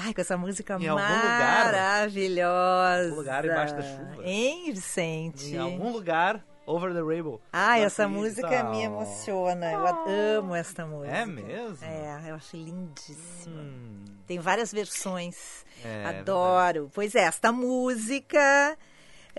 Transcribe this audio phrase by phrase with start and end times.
[0.00, 2.18] Ai, com essa música em maravilhosa.
[2.18, 4.22] Em algum lugar embaixo da chuva.
[4.24, 5.54] Hein, Vicente?
[5.54, 7.40] Em algum lugar Over the Rainbow.
[7.52, 9.72] Ai, essa música me emociona.
[9.72, 11.16] Eu amo esta música.
[11.16, 11.78] É mesmo?
[11.80, 13.62] É, eu acho lindíssima.
[13.62, 14.04] Hum.
[14.26, 15.64] Tem várias versões.
[15.84, 16.90] É, Adoro.
[16.92, 18.76] Pois é, esta música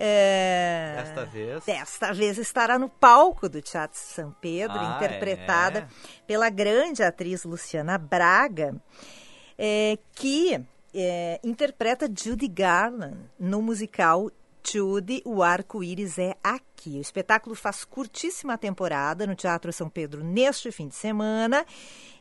[0.00, 1.64] é, desta vez.
[1.64, 5.86] Desta vez estará no palco do Teatro São Pedro, ah, interpretada é.
[6.24, 8.76] pela grande atriz Luciana Braga,
[9.58, 10.60] é, que
[10.94, 14.30] é, interpreta Judy Garland no musical
[15.24, 16.98] O arco-íris é aqui.
[16.98, 21.64] O espetáculo faz curtíssima temporada no Teatro São Pedro neste fim de semana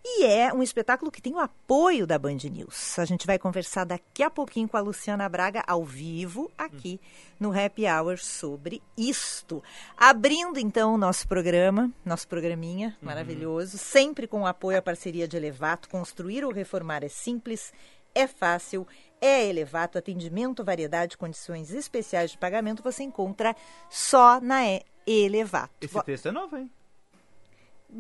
[0.06, 2.98] e é um espetáculo que tem o apoio da Band News.
[2.98, 7.02] A gente vai conversar daqui a pouquinho com a Luciana Braga ao vivo aqui
[7.38, 9.62] no Happy Hour sobre isto.
[9.98, 13.08] Abrindo então o nosso programa, nosso programinha uhum.
[13.08, 15.90] maravilhoso, sempre com o apoio à parceria de Elevato.
[15.90, 17.74] Construir ou reformar é simples,
[18.18, 18.88] é fácil,
[19.22, 19.98] é Elevato.
[19.98, 23.56] Atendimento, variedade, condições especiais de pagamento você encontra
[23.90, 24.62] só na
[25.06, 25.74] Elevato.
[25.82, 26.72] Esse texto é novo, hein?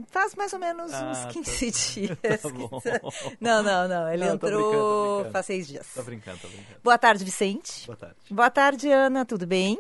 [0.07, 2.19] Faz mais ou menos ah, uns 15 tá.
[2.27, 2.41] dias.
[2.41, 2.69] Tá bom.
[3.39, 4.11] Não, não, não.
[4.11, 5.31] Ele Não, tô entrou brincando, tô brincando.
[5.31, 5.87] faz seis dias.
[5.93, 6.79] Tô brincando, tô brincando.
[6.83, 7.85] Boa tarde, Vicente.
[7.85, 8.15] Boa tarde.
[8.29, 9.25] Boa tarde, Ana.
[9.25, 9.77] Tudo bem?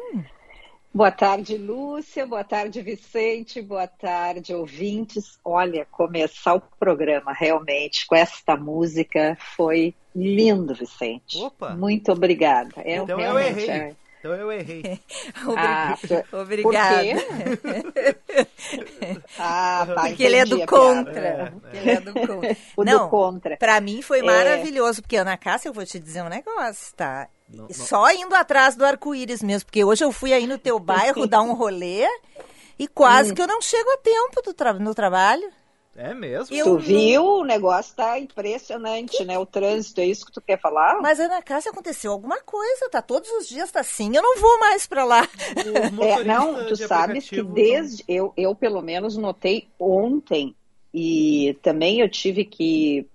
[0.97, 2.25] Boa tarde, Lúcia.
[2.25, 3.61] Boa tarde, Vicente.
[3.61, 5.37] Boa tarde, ouvintes.
[5.45, 11.37] Olha, começar o programa realmente com esta música foi lindo, Vicente.
[11.37, 11.75] Opa!
[11.75, 12.71] Muito obrigada.
[12.77, 13.69] É, Então eu errei.
[13.69, 14.99] é- Então eu errei.
[15.55, 15.95] Ah,
[16.33, 17.03] Obrigada.
[19.37, 20.95] Ah, tá, Porque ele é entendi do a piada.
[21.05, 21.27] contra.
[21.27, 22.57] É, Porque ele é do contra.
[22.75, 23.57] O Não, do contra.
[23.57, 24.23] Pra mim foi É.
[24.23, 27.29] maravilhoso, porque Ana Cássia, eu vou te dizer um negócio, tá?
[27.49, 27.73] Não, não.
[27.73, 31.41] Só indo atrás do arco-íris mesmo, porque hoje eu fui aí no teu bairro dar
[31.41, 32.05] um rolê
[32.77, 33.35] e quase Hum.
[33.35, 35.49] que eu não chego a tempo do tra- no trabalho.
[35.95, 36.55] É mesmo?
[36.55, 37.23] Eu Tu não- viu?
[37.25, 39.39] O negócio tá impressionante, né?
[39.39, 41.01] O trânsito, é isso que tu quer falar?
[41.01, 43.01] Mas Ana Cássia, aconteceu alguma coisa, tá?
[43.01, 45.27] Todos os dias tá assim, eu não vou mais pra lá.
[46.01, 50.55] É, não, tu sabes que desde eu, eu pelo menos notei ontem
[50.93, 53.07] e também eu tive que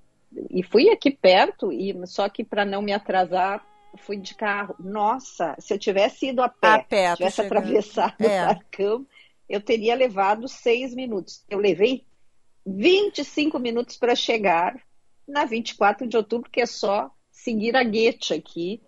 [0.51, 3.65] e fui aqui perto e só que para não me atrasar
[3.99, 4.75] fui de carro.
[4.79, 7.59] Nossa, se eu tivesse ido a pé, A pé, tivesse chegando.
[7.59, 8.43] atravessado É.
[8.45, 9.07] o Parcão,
[9.49, 11.45] eu teria levado seis minutos.
[11.49, 12.05] Eu levei
[12.67, 14.77] 25 minutos para chegar
[15.27, 18.81] na 24 de outubro, que é só seguir a guete aqui.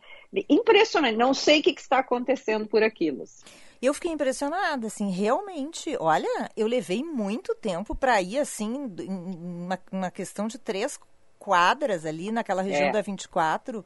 [0.48, 1.16] Impressionante.
[1.16, 3.46] Não sei o que, que está acontecendo por aqui, Lúcia.
[3.80, 5.96] E eu fiquei impressionada, assim, realmente.
[6.00, 10.98] Olha, eu levei muito tempo para ir, assim, uma, uma questão de três
[11.38, 12.92] quadras ali naquela região É.
[12.92, 13.84] da 24.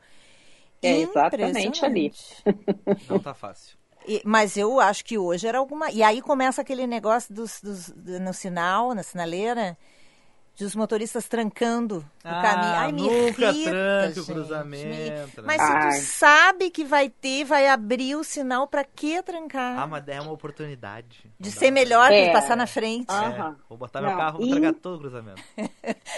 [0.82, 2.12] É exatamente ali.
[3.08, 3.76] Não tá fácil.
[4.06, 5.90] E- mas eu acho que hoje era alguma.
[5.90, 9.76] E aí começa aquele negócio dos, dos- do- no sinal, na sinaleira,
[10.58, 12.74] dos motoristas trancando o Ah, caminho.
[12.74, 15.28] Ai, me nunca irrita, tranque o gente, cruzamento, me- né?
[15.44, 15.90] Mas se Ai.
[16.00, 19.78] tu sabe que vai ter, vai abrir o sinal, pra que trancar?
[19.78, 21.30] Ah, mas é uma oportunidade.
[21.38, 22.26] de ser melhor, É.
[22.26, 23.06] de passar na frente.
[23.12, 25.42] É, vou botar meu Não, carro, vou e- entregar todo o cruzamento.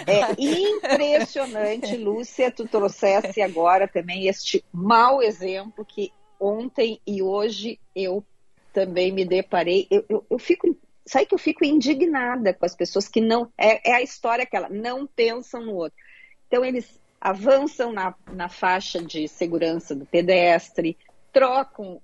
[0.06, 8.24] É impressionante, Lúcia, tu trouxesse agora também este mau exemplo que ontem e hoje eu
[8.72, 9.86] também me deparei.
[9.90, 10.74] Eu, eu, eu fico,
[11.06, 13.52] sabe que eu fico indignada com as pessoas que não.
[13.56, 15.98] É, é a história aquela, não pensam no outro.
[16.46, 20.96] Então eles avançam na, na faixa de segurança do pedestre,
[21.32, 22.00] trocam,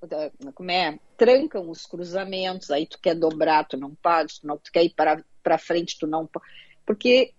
[0.54, 4.70] como é, trancam os cruzamentos, aí tu quer dobrar, tu não pode, tu, não, tu
[4.70, 6.44] quer ir para, para frente, tu não pode.
[6.84, 7.32] Porque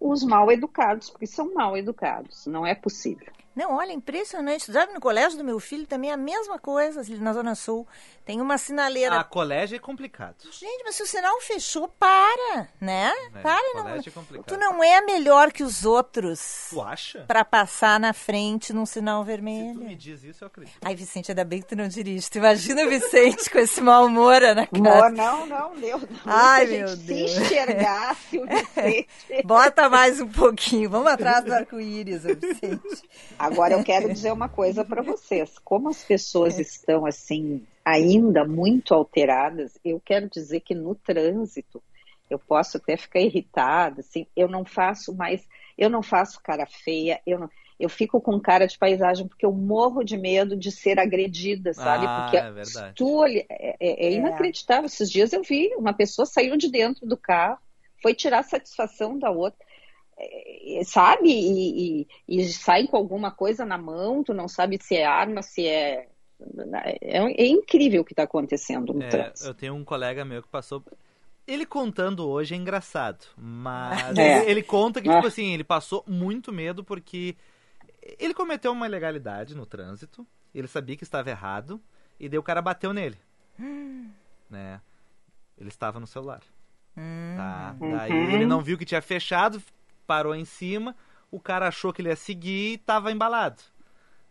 [0.00, 3.30] os mal educados, porque são mal educados, não é possível.
[3.54, 4.72] Não, olha, impressionante.
[4.72, 7.86] Sabe, no colégio do meu filho também é a mesma coisa, ali na Zona Sul.
[8.24, 9.18] Tem uma sinaleira.
[9.18, 10.36] A colégio é complicado.
[10.52, 13.12] Gente, mas se o sinal fechou, para, né?
[13.34, 13.82] É, para não.
[13.82, 14.46] colégio é complicado.
[14.46, 17.24] Tu não é melhor que os outros Tu acha?
[17.26, 19.80] pra passar na frente num sinal Se tu vermelho.
[19.80, 20.76] me diz isso, eu acredito.
[20.84, 22.30] Ai, Vicente, ainda bem que tu não dirige.
[22.30, 25.10] Tu imagina o Vicente com esse mau humor, Não, Cássia.
[25.10, 26.02] não, não, Deus.
[26.02, 26.08] Não.
[26.24, 27.30] Ai, Se a meu gente Deus.
[27.32, 29.08] Se enxergasse o Vicente.
[29.44, 30.88] Bota mais um pouquinho.
[30.88, 33.10] Vamos atrás do arco-íris, Vicente.
[33.40, 35.58] Agora eu quero dizer uma coisa para vocês.
[35.64, 41.82] Como as pessoas estão assim ainda muito alteradas, eu quero dizer que no trânsito
[42.28, 47.20] eu posso até ficar irritada, assim, eu não faço mais, eu não faço cara feia,
[47.26, 47.48] eu não,
[47.78, 52.04] eu fico com cara de paisagem porque eu morro de medo de ser agredida, sabe?
[52.06, 52.92] Ah, porque é verdade.
[52.94, 54.84] tu olha- é, é- é inacreditável.
[54.86, 57.58] Esses dias eu vi uma pessoa saiu de dentro do carro,
[58.02, 59.69] foi tirar satisfação da outra é,
[60.84, 61.28] sabe?
[61.30, 65.42] E, e, e sai com alguma coisa na mão, tu não sabe se é arma,
[65.42, 66.08] se é.
[67.02, 69.46] É, é incrível o que está acontecendo no É, trânsito.
[69.46, 70.82] eu tenho um colega meu que passou.
[71.46, 74.40] Ele contando hoje é engraçado, mas É.
[74.42, 75.16] ele, ele conta que, Ah.
[75.16, 77.36] tipo assim, ele passou muito medo porque
[78.18, 81.78] ele cometeu uma ilegalidade no trânsito, ele sabia que estava errado,
[82.18, 83.18] e daí o cara bateu nele.
[84.48, 84.80] Né?
[85.58, 86.40] Ele estava no celular.
[87.36, 87.76] Tá?
[87.78, 88.30] Daí Uhum.
[88.30, 89.62] ele não viu que tinha fechado,
[90.10, 90.96] parou em cima,
[91.30, 93.62] o cara achou que ele ia seguir e tava embalado.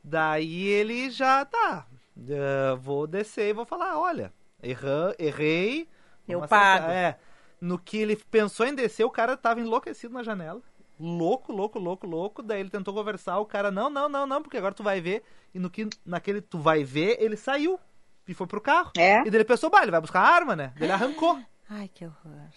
[0.03, 1.87] Daí ele já tá.
[2.27, 5.87] eh, vou descer e vou falar, olha, erra, errei.
[6.27, 6.53] Eu pago.
[6.53, 6.91] acertar.
[6.91, 7.17] É.
[7.61, 10.61] No que ele pensou em descer, o cara tava enlouquecido na janela.
[10.99, 12.43] Louco, louco, louco, louco.
[12.43, 15.23] Daí ele tentou conversar, o cara, não, não, não, não, porque agora tu vai ver.
[15.53, 17.79] E no que naquele tu vai ver, ele saiu.
[18.27, 18.91] E foi pro carro.
[18.97, 19.21] É?
[19.21, 20.73] E daí ele pensou, bah, ele vai buscar arma, né?
[20.75, 21.39] Daí ele arrancou.
[21.69, 22.49] Ai, que horror.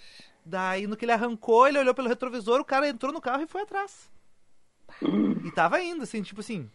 [0.45, 3.47] Daí, no que ele arrancou, ele olhou pelo retrovisor, o cara entrou no carro e
[3.47, 4.11] foi atrás.
[5.45, 6.69] E tava indo, assim, tipo assim.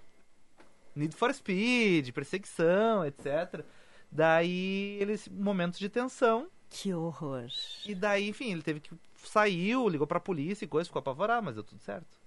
[0.95, 3.63] Need for Speed, perseguição, etc.
[4.11, 5.27] Daí, eles.
[5.27, 6.47] Momentos de tensão.
[6.69, 7.47] Que horror.
[7.85, 8.91] E daí, enfim, ele teve que.
[9.23, 12.17] Saiu, ligou pra polícia e coisa, ficou apavorado, mas deu tudo certo.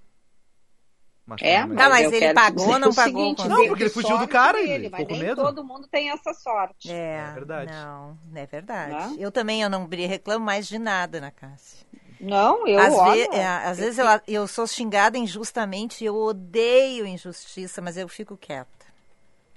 [1.31, 3.21] Mas É, foi- Tá, mas eu ele pagou não o pagou?
[3.23, 5.43] seguinte, Não, porque ele fugiu do cara, dele, ele mas com nem medo.
[5.43, 6.91] todo mundo tem essa sorte.
[6.91, 7.73] É, É verdade.
[7.73, 8.93] Não, é verdade.
[8.93, 9.17] Né?
[9.19, 11.87] Eu também eu não reclamo mais de nada na Cássia.
[12.21, 17.81] Não, eu às ve- é, às vezes eu, eu sou xingada injustamente, eu odeio injustiça,
[17.81, 18.69] mas eu fico quieta.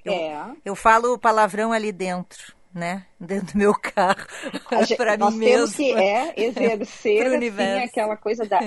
[0.06, 0.52] Eu, É.
[0.64, 3.06] eu falo palavrão ali dentro, né?
[3.20, 4.26] Dentro do meu carro,
[4.98, 5.76] para nós mim temos mesmo.
[5.76, 8.60] que é, exercer assim, aquela coisa da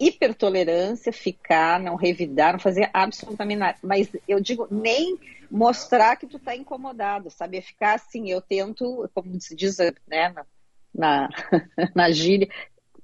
[0.00, 3.78] hipertolerância, ficar, não revidar, não fazer absolutamente nada.
[3.82, 5.18] Mas eu digo, nem
[5.50, 7.58] mostrar que tu tá incomodado, sabe?
[7.58, 9.76] É ficar assim, eu tento, como se diz
[10.08, 10.32] né,
[10.94, 11.28] na,
[11.94, 12.48] na, gíria,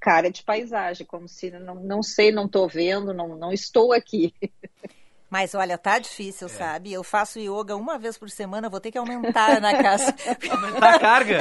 [0.00, 4.32] cara de paisagem, como se não, não sei, não tô vendo, não, não estou aqui.
[5.28, 6.93] Mas olha, tá difícil, sabe?
[6.93, 10.14] Eu faço yoga uma vez por semana, vou ter que aumentar na casa.
[10.50, 11.38] Aumentar a carga.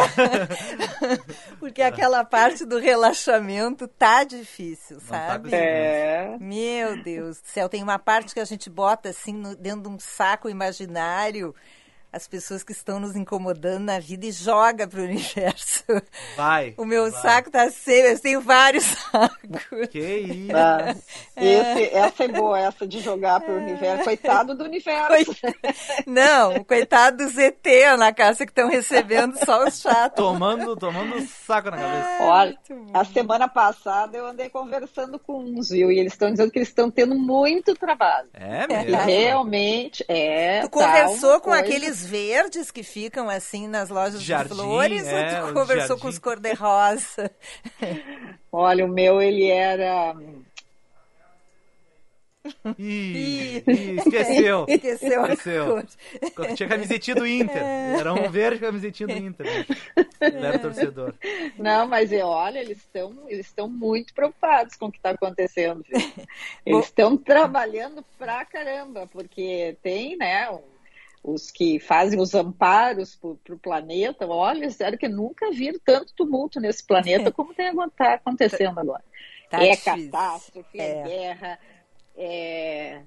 [1.59, 5.43] Porque aquela parte do relaxamento tá difícil, tá sabe?
[5.49, 5.63] conseguindo.
[5.69, 6.37] É.
[6.39, 9.89] Meu Deus do céu, tem uma parte que a gente bota assim no- dentro de
[9.89, 11.53] um saco imaginário
[12.15, 15.83] as pessoas que estão nos incomodando na vida e joga pro universo.
[16.37, 16.73] Vai.
[16.77, 17.21] O meu vai.
[17.21, 19.87] saco tá cheio, eu tenho vários sacos.
[19.91, 20.55] Que isso.
[20.55, 20.95] Ah,
[21.35, 24.05] esse- essa é boa, essa de jogar para o universo.
[24.05, 25.35] Coitado do universo.
[26.07, 27.65] Não, coitado dos ET
[27.97, 30.15] na casa que estão recebendo só os chatos.
[30.23, 32.23] Tomando, tomando saco na cabeça.
[32.23, 32.97] Olha, Muito bom.
[32.99, 35.91] a semana passada eu andei conversando com uns, viu?
[35.91, 38.29] E eles estão dizendo que eles estão tendo muito trabalho.
[38.33, 38.97] É E mesmo.
[39.05, 40.61] realmente é.
[40.61, 45.05] Tu tá conversou com coisa- aqueles verdes que ficam assim nas lojas Jardim, de flores
[45.07, 46.07] é, ou tu o conversou com jardim.
[46.09, 47.31] os cor-de-rosa?
[48.51, 50.15] Olha, o meu ele era.
[52.77, 54.65] Ih, ih, esqueceu.
[54.69, 55.83] Esqueceu Esqueceu.
[56.35, 56.53] cor.
[56.55, 57.57] Tinha camisetinha do Inter.
[57.57, 59.65] Era um verde com camisetinha do Inter.
[60.21, 61.15] Ele era torcedor.
[61.57, 65.83] Não, mas é, olha, eles estão eles estão muito preocupados com o que está acontecendo.
[65.89, 65.99] viu?
[66.63, 70.47] Eles estão trabalhando pra caramba, porque tem, né?
[70.51, 70.74] um-
[71.27, 76.59] Os que fazem os amparos para o planeta, olha, sério que nunca viram tanto tumulto
[76.59, 79.03] nesse planeta como está acontecendo agora.
[79.49, 80.11] Tá é difícil.
[80.11, 81.03] catástrofe, é, É.
[81.03, 81.59] guerra,
[82.15, 83.01] é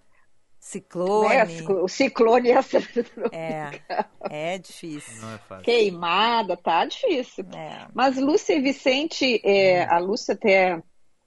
[0.58, 1.28] Ciclone.
[1.28, 1.44] né,
[1.80, 2.78] o ciclone essa
[3.32, 3.80] É,
[4.28, 5.22] é difícil.
[5.22, 5.64] Não é fácil.
[5.64, 7.46] queimada, tá difícil.
[7.54, 7.87] É.
[7.94, 10.82] Mas Lúcia e Vicente, é, a Lúcia até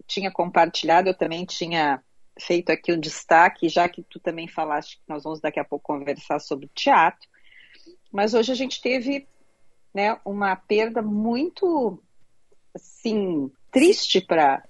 [0.05, 2.03] tinha compartilhado, eu também tinha
[2.39, 5.93] feito aqui o destaque, já que tu também falaste que nós vamos daqui a pouco
[5.93, 7.27] conversar sobre teatro.
[8.11, 9.27] Mas hoje a gente teve
[9.93, 12.01] né, uma perda muito
[12.73, 14.63] assim, triste para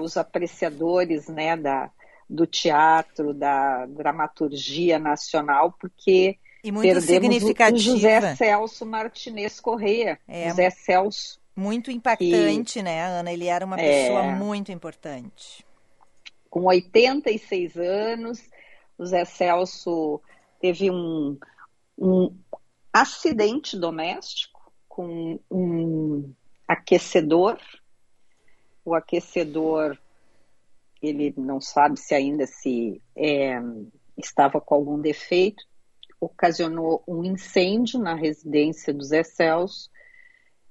[0.00, 1.90] os apreciadores né, da,
[2.28, 10.18] do teatro, da dramaturgia nacional, porque e muito perdemos o José Celso Martinez Correia.
[10.28, 11.40] É, José Celso.
[11.54, 13.30] Muito impactante, que, né, Ana?
[13.30, 15.66] Ele era uma é, pessoa muito importante.
[16.52, 18.38] Com 86 anos,
[18.98, 20.20] o José Celso
[20.60, 21.38] teve um,
[21.98, 22.36] um
[22.92, 26.30] acidente doméstico com um
[26.68, 27.58] aquecedor.
[28.84, 29.96] O aquecedor,
[31.00, 33.58] ele não sabe se ainda se é,
[34.18, 35.64] estava com algum defeito,
[36.20, 39.90] ocasionou um incêndio na residência do Zé Celso.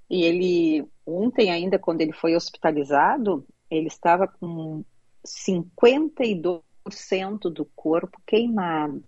[0.07, 4.85] E ele, ontem ainda, quando ele foi hospitalizado, ele estava com
[5.25, 6.61] 52%
[7.51, 9.03] do corpo queimado.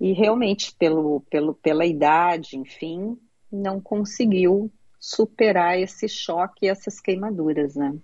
[0.00, 3.18] E realmente, pelo, pelo, pela idade, enfim,
[3.50, 7.94] não conseguiu superar esse choque e essas queimaduras, né?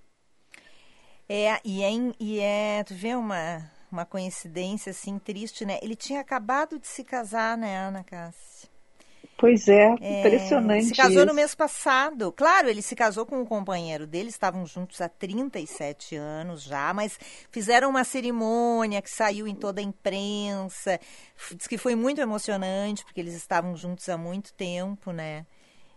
[1.29, 5.79] É, e é, e é tu vê uma, uma coincidência assim triste, né?
[5.83, 8.69] Ele tinha acabado de se casar, né, Ana Cássia?
[9.41, 10.89] Pois é, é impressionante.
[10.89, 11.27] Se casou isso.
[11.27, 12.31] no mês passado.
[12.31, 16.93] Claro, ele se casou com o um companheiro dele, estavam juntos há 37 anos já,
[16.93, 17.19] mas
[17.51, 21.01] fizeram uma cerimônia que saiu em toda a imprensa.
[21.57, 25.47] Diz que foi muito emocionante, porque eles estavam juntos há muito tempo, né?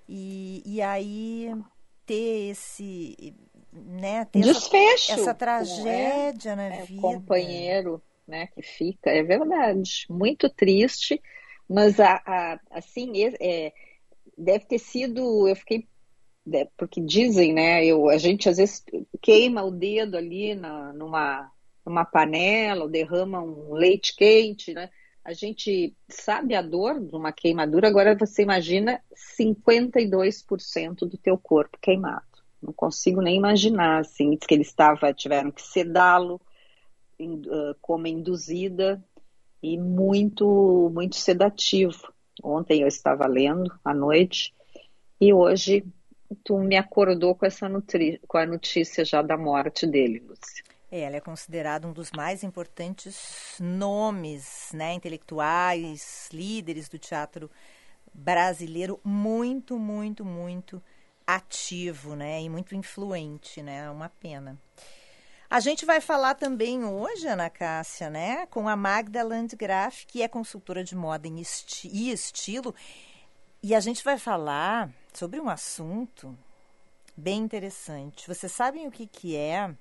[0.08, 1.54] E, e aí
[2.06, 3.36] ter esse.
[3.74, 5.12] Né, ter Desfecho.
[5.12, 7.02] Essa, essa tragédia é, na é, vida.
[7.02, 10.06] companheiro né, que fica, é verdade.
[10.10, 11.22] Muito triste.
[11.74, 13.12] Mas, a, a, assim,
[13.42, 13.74] é,
[14.38, 15.48] deve ter sido.
[15.48, 15.88] Eu fiquei.
[16.78, 17.84] Porque dizem, né?
[17.84, 18.84] Eu, a gente às vezes
[19.22, 21.52] queima o dedo ali na, numa,
[21.84, 24.90] numa panela, ou derrama um leite quente, né?
[25.26, 29.02] A gente sabe a dor de uma queimadura, agora você imagina
[29.40, 32.26] 52% do teu corpo queimado.
[32.62, 36.42] Não consigo nem imaginar, assim, diz que ele estava, tiveram que sedá-lo
[37.20, 39.02] uh, como induzida,
[39.64, 42.14] e muito, muito sedativo.
[42.44, 44.54] Ontem eu estava lendo à noite
[45.20, 45.86] e hoje
[46.44, 47.70] tu me acordou com essa
[48.28, 50.64] com a notícia já da morte dele, Lúcia.
[50.92, 57.50] É, ele é considerado um dos mais importantes nomes, né, intelectuais, líderes do teatro
[58.14, 60.84] brasileiro, muito, muito, muito
[61.26, 64.60] ativo, né, e muito influente, né, é uma pena.
[65.54, 70.28] A gente vai falar também hoje, Ana Cássia, né, com a Magda Landgraf, que é
[70.28, 72.74] consultora de moda esti e estilo,
[73.62, 76.36] e a gente vai falar sobre um assunto
[77.16, 78.28] bem interessante.
[78.28, 79.72] Vocês sabem o que, que é,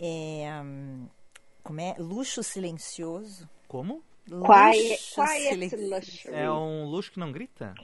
[0.00, 0.62] é
[1.64, 3.50] como é luxo silencioso?
[3.66, 4.00] Como?
[4.28, 6.36] Luxo quiet, quiet silencioso.
[6.36, 7.74] É um luxo que não grita?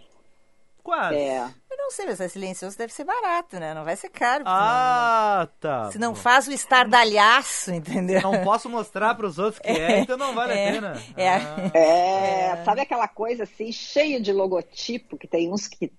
[0.88, 1.16] Quase.
[1.16, 1.40] É.
[1.70, 3.74] Eu não sei, mas é silencioso deve ser barato, né?
[3.74, 4.44] Não vai ser caro.
[4.46, 5.92] Ah, não, tá.
[5.92, 8.22] Se não faz o estardalhaço, entendeu?
[8.22, 11.02] Não posso mostrar para os outros que é, então não vale é, a pena.
[11.14, 11.70] É, ah.
[11.74, 15.92] é, sabe aquela coisa assim, cheio de logotipo, que tem uns que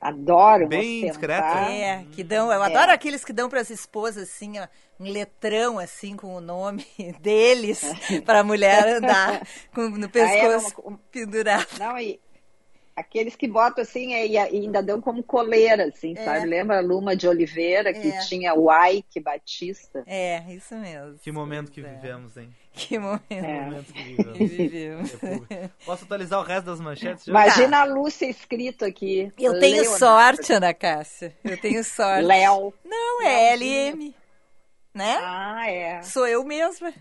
[0.00, 1.46] adoram Bem discreto.
[1.46, 4.66] É, que dão, eu adoro aqueles que dão para as esposas assim, ó,
[4.98, 6.84] um letrão assim com o nome
[7.20, 7.80] deles
[8.26, 11.00] para a mulher andar com, no pescoço ah, é, uma...
[11.12, 11.78] pendurado.
[11.78, 12.18] Não, e
[12.96, 16.24] aqueles que botam assim e, ainda dão como coleira, assim, É.
[16.24, 16.46] sabe?
[16.46, 18.18] Lembra a Luma de Oliveira, que É.
[18.20, 20.02] tinha o Ike Batista?
[20.06, 21.18] É, isso mesmo.
[21.18, 21.84] Que momento que É.
[21.84, 22.50] vivemos, hein?
[22.74, 23.60] Que momento Que É.
[23.64, 25.10] momento que vivemos.
[25.84, 27.24] Posso atualizar o resto das manchetes?
[27.24, 27.30] Já?
[27.32, 29.30] Imagina a Lúcia escrito aqui.
[29.38, 29.98] Eu tenho Leonardo.
[29.98, 31.36] sorte, Ana Cássia.
[31.44, 32.24] Eu tenho sorte.
[32.24, 32.72] Léo.
[32.84, 33.52] Não, é.
[33.56, 34.14] LM.
[34.94, 35.16] Né?
[35.22, 36.02] Ah, é.
[36.02, 36.92] Sou eu mesma.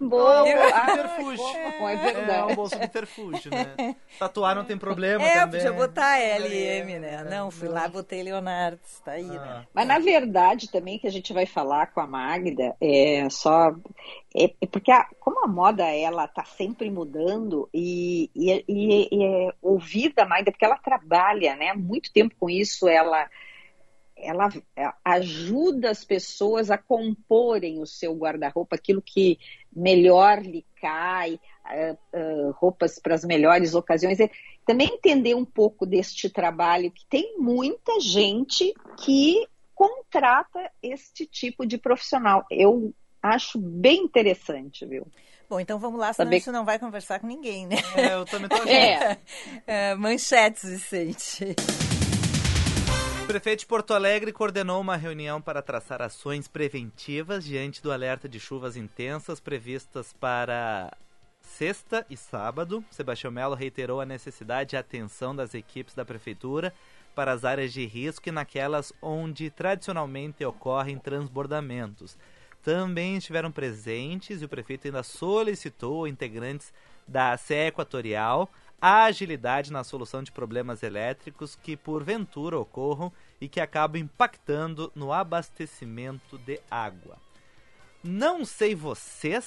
[0.00, 0.48] Boa.
[0.48, 1.44] Eu- Ah, Subterfúgio.
[1.76, 1.94] como é
[2.38, 3.74] É um bom subterfúgio, né?
[4.18, 5.60] Tatuar não tem problema É, também.
[5.60, 7.14] podia botar LM, né?
[7.14, 8.80] É, Não, fui lá, botei Leonardo.
[9.04, 9.38] Tá aí, né?
[9.40, 13.70] Ah, Mas na verdade também que a gente vai falar com a Magda é só
[14.36, 19.24] é, é porque a- como a moda ela tá sempre mudando e, e, e- e
[19.24, 23.28] é ouvir da Magda porque ela trabalha né há muito tempo com isso ela
[24.22, 29.38] ela é, ajuda as pessoas a comporem o seu guarda-roupa aquilo que
[29.74, 34.30] melhor lhe cai ah, ah, roupas para as melhores ocasiões e
[34.64, 38.72] também entender um pouco deste trabalho que tem muita gente
[39.04, 42.44] que contrata este tipo de profissional.
[42.50, 45.06] Eu acho bem interessante, viu?
[45.48, 47.76] Bom, então vamos lá, senão Saber- a gente não vai conversar com ninguém, né?
[47.96, 48.56] é, eu também tô.
[48.66, 49.18] É.
[49.66, 51.54] É, manchetes, Vicente.
[53.22, 58.28] O prefeito de Porto Alegre coordenou uma reunião para traçar ações preventivas diante do alerta
[58.28, 60.92] de chuvas intensas previstas para
[61.40, 62.84] sexta e sábado.
[62.90, 66.74] Sebastião Melo reiterou a necessidade e atenção das equipes da prefeitura
[67.14, 72.18] para as áreas de risco e naquelas onde tradicionalmente ocorrem transbordamentos.
[72.60, 76.72] também estiveram presentes e o prefeito ainda solicitou integrantes
[77.06, 78.50] da CE Equatorial
[78.82, 85.12] a agilidade na solução de problemas elétricos que porventura ocorram e que acabam impactando no
[85.12, 87.16] abastecimento de água.
[88.02, 89.46] Não sei vocês,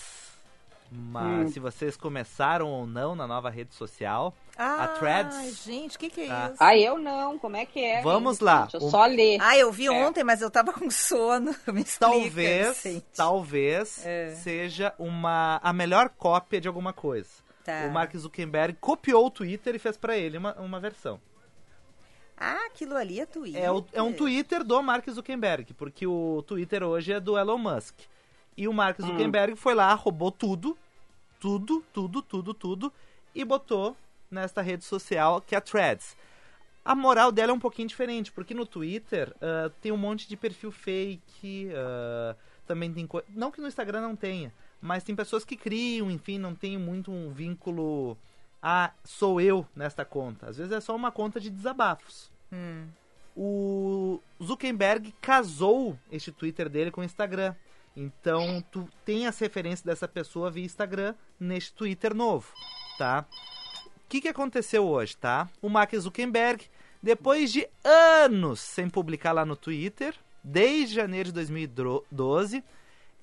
[0.89, 1.51] mas Hum.
[1.51, 5.63] se vocês começaram ou não na nova rede social, Ah, a Threads.
[5.65, 6.45] gente, o que, que é Tá.
[6.53, 6.63] isso?
[6.63, 8.01] Ah, eu não, como é que é?
[8.01, 8.45] Vamos Vicente?
[8.45, 8.61] lá.
[8.61, 9.37] Deixa eu O- só ler.
[9.41, 9.91] Ah, eu vi É.
[9.91, 11.53] ontem, mas eu tava com sono.
[11.67, 13.05] Me explica, talvez, Vicente.
[13.13, 14.29] talvez É.
[14.35, 17.43] seja uma a melhor cópia de alguma coisa.
[17.65, 17.87] Tá.
[17.87, 21.19] O Mark Zuckerberg copiou o Twitter e fez pra ele uma, uma versão.
[22.37, 23.63] Ah, aquilo ali é Twitter.
[23.63, 27.57] É, o- é um Twitter do Mark Zuckerberg, porque o Twitter hoje é do Elon
[27.57, 27.95] Musk.
[28.57, 30.77] E o Mark Zuckerberg foi lá, roubou tudo,
[31.39, 32.93] tudo, tudo, tudo, tudo,
[33.33, 33.95] e botou
[34.29, 36.15] nesta rede social que é a Threads.
[36.83, 40.37] A moral dela é um pouquinho diferente, porque no Twitter ah, tem um monte de
[40.37, 42.35] perfil fake, ah,
[42.67, 43.25] também tem coisa.
[43.29, 44.53] Não que no Instagram não tenha,
[44.85, 48.17] mas tem pessoas que criam, enfim, não tem muito um vínculo.
[48.61, 50.47] Ah, sou eu nesta conta.
[50.49, 52.85] Às vezes é só uma conta de desabafos Hum.
[53.35, 57.53] o Zuckerberg casou este Twitter dele com o Instagram.
[57.97, 62.53] Então, tu tem as referências dessa pessoa via Instagram neste Twitter novo,
[62.97, 63.25] tá?
[63.97, 65.49] O que, que aconteceu hoje, tá?
[65.61, 66.65] O Mark Zuckerberg,
[67.01, 70.13] depois de anos sem publicar lá no Twitter,
[70.43, 72.63] desde janeiro de 2012,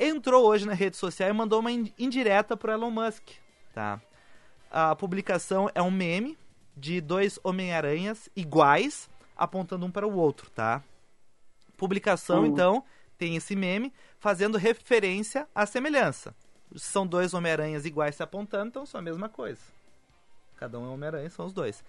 [0.08, 3.22] entrou hoje na rede social e mandou uma in- indireta pro Elon Musk,
[3.74, 4.00] tá?
[4.70, 6.38] A publicação é um meme
[6.76, 10.82] de dois Homem-Aranhas iguais, apontando um para o outro, tá?
[11.76, 12.46] Publicação, Hum.
[12.46, 12.84] então,
[13.18, 16.34] tem esse meme fazendo referência à semelhança.
[16.76, 19.60] São dois Homem-Aranhas iguais se apontando, então são a mesma coisa.
[20.56, 21.84] Cada um é Homem-Aranha, são os dois.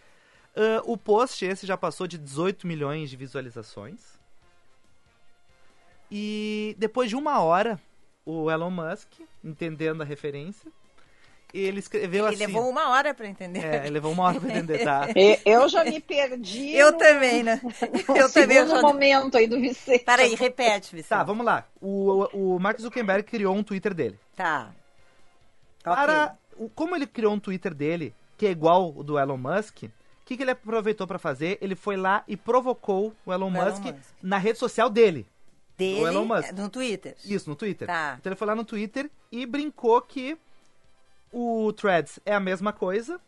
[0.55, 4.19] Ah, o post esse já passou de 18 milhões de visualizações.
[6.11, 7.79] E depois de uma hora,
[8.25, 9.11] o Elon Musk,
[9.43, 10.71] entendendo a referência,
[11.53, 12.45] ele escreveu Ele assim...
[12.47, 13.63] levou uma hora pra entender.
[13.63, 15.07] É, ele levou uma hora pra entender, tá?
[15.15, 16.73] E- Eu já me perdi.
[16.75, 17.61] Eu no- também, né?
[18.15, 18.57] Eu também.
[18.57, 18.81] Eu já...
[18.81, 20.03] momento aí do Vicente.
[20.03, 21.09] Peraí, repete, Vicente.
[21.09, 21.67] Tá, vamos lá.
[21.79, 24.17] O, o Mark Zuckerberg criou um Twitter dele.
[24.35, 24.71] Tá.
[25.83, 29.83] Para, o- como ele criou um Twitter dele, que é igual o do Elon Musk,
[29.83, 29.91] o
[30.25, 31.57] que, que ele aproveitou pra fazer?
[31.61, 33.95] Ele foi lá e provocou o Elon, O Elon Musk, Musk.
[34.21, 35.27] na rede social dele.
[35.77, 36.51] Dele, Elon Musk.
[36.53, 37.15] no Twitter.
[37.25, 37.87] Isso, no Twitter.
[37.87, 38.15] Tá.
[38.19, 40.37] Então ele foi lá no Twitter e brincou que
[41.31, 43.19] o Threads é a mesma coisa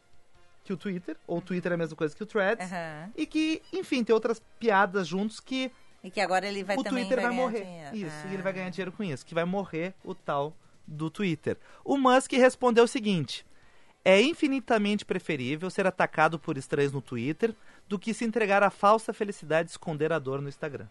[0.63, 3.11] que o Twitter, ou o Twitter é a mesma coisa que o Threads, Aham.
[3.15, 5.71] e que, enfim, tem outras piadas juntos que
[6.03, 7.63] E que agora ele vai o também Twitter vai, morrer.
[7.65, 7.95] dinheiro.
[7.95, 8.29] Isso, Ah.
[8.31, 10.53] e ele vai ganhar dinheiro com isso, que vai morrer o tal
[10.87, 11.57] do Twitter.
[11.83, 13.45] O Musk respondeu o seguinte:
[14.03, 17.55] é infinitamente preferível ser atacado por estranhos no Twitter
[17.87, 20.87] do que se entregar à falsa felicidade de esconder a dor no Instagram.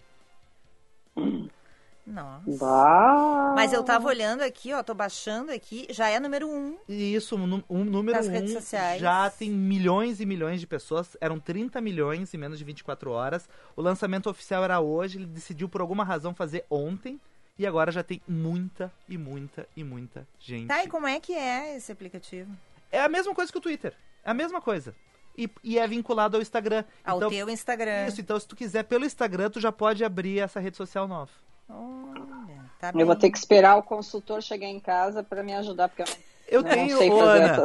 [2.06, 2.42] Nossa.
[2.58, 3.52] Bah.
[3.56, 6.76] Mas eu tava olhando aqui, ó, tô baixando aqui, já é número um.
[6.86, 9.00] E isso, um, nú- um número Das um, redes sociais.
[9.00, 11.16] já tem milhões e milhões de pessoas.
[11.18, 13.48] Eram 30 milhões em menos de 24 horas.
[13.74, 15.16] O lançamento oficial era hoje.
[15.16, 17.18] Ele decidiu por alguma razão fazer ontem.
[17.58, 20.66] E agora já tem muita e muita e muita gente.
[20.66, 22.50] Tá, e como é que é esse aplicativo?
[22.92, 23.94] É a mesma coisa que o Twitter.
[24.24, 24.94] É a mesma coisa.
[25.36, 26.84] E, e é vinculado ao Instagram.
[27.04, 28.06] Ao então, teu Instagram.
[28.06, 31.30] Isso, então se tu quiser pelo Instagram, tu já pode abrir essa rede social nova.
[31.68, 33.00] Olha, tá bem.
[33.00, 36.06] Eu vou ter que esperar o consultor chegar em casa para me ajudar, porque eu
[36.46, 37.64] Eu não tenho, sei ô, fazer Ana,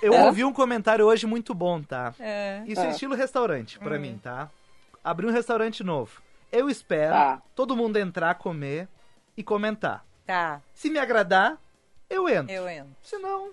[0.00, 0.24] eu É?
[0.26, 2.14] ouvi um comentário hoje muito bom, tá?
[2.18, 2.62] É.
[2.66, 2.90] Isso é É.
[2.90, 4.48] estilo restaurante pra mim, tá?
[5.04, 6.22] Abrir um restaurante novo.
[6.52, 7.42] Eu espero Tá.
[7.54, 8.88] todo mundo entrar, comer
[9.36, 10.04] e comentar.
[10.24, 11.58] Tá, Se me agradar,
[12.08, 12.52] eu entro.
[12.52, 12.90] eu entro.
[13.02, 13.50] Se não,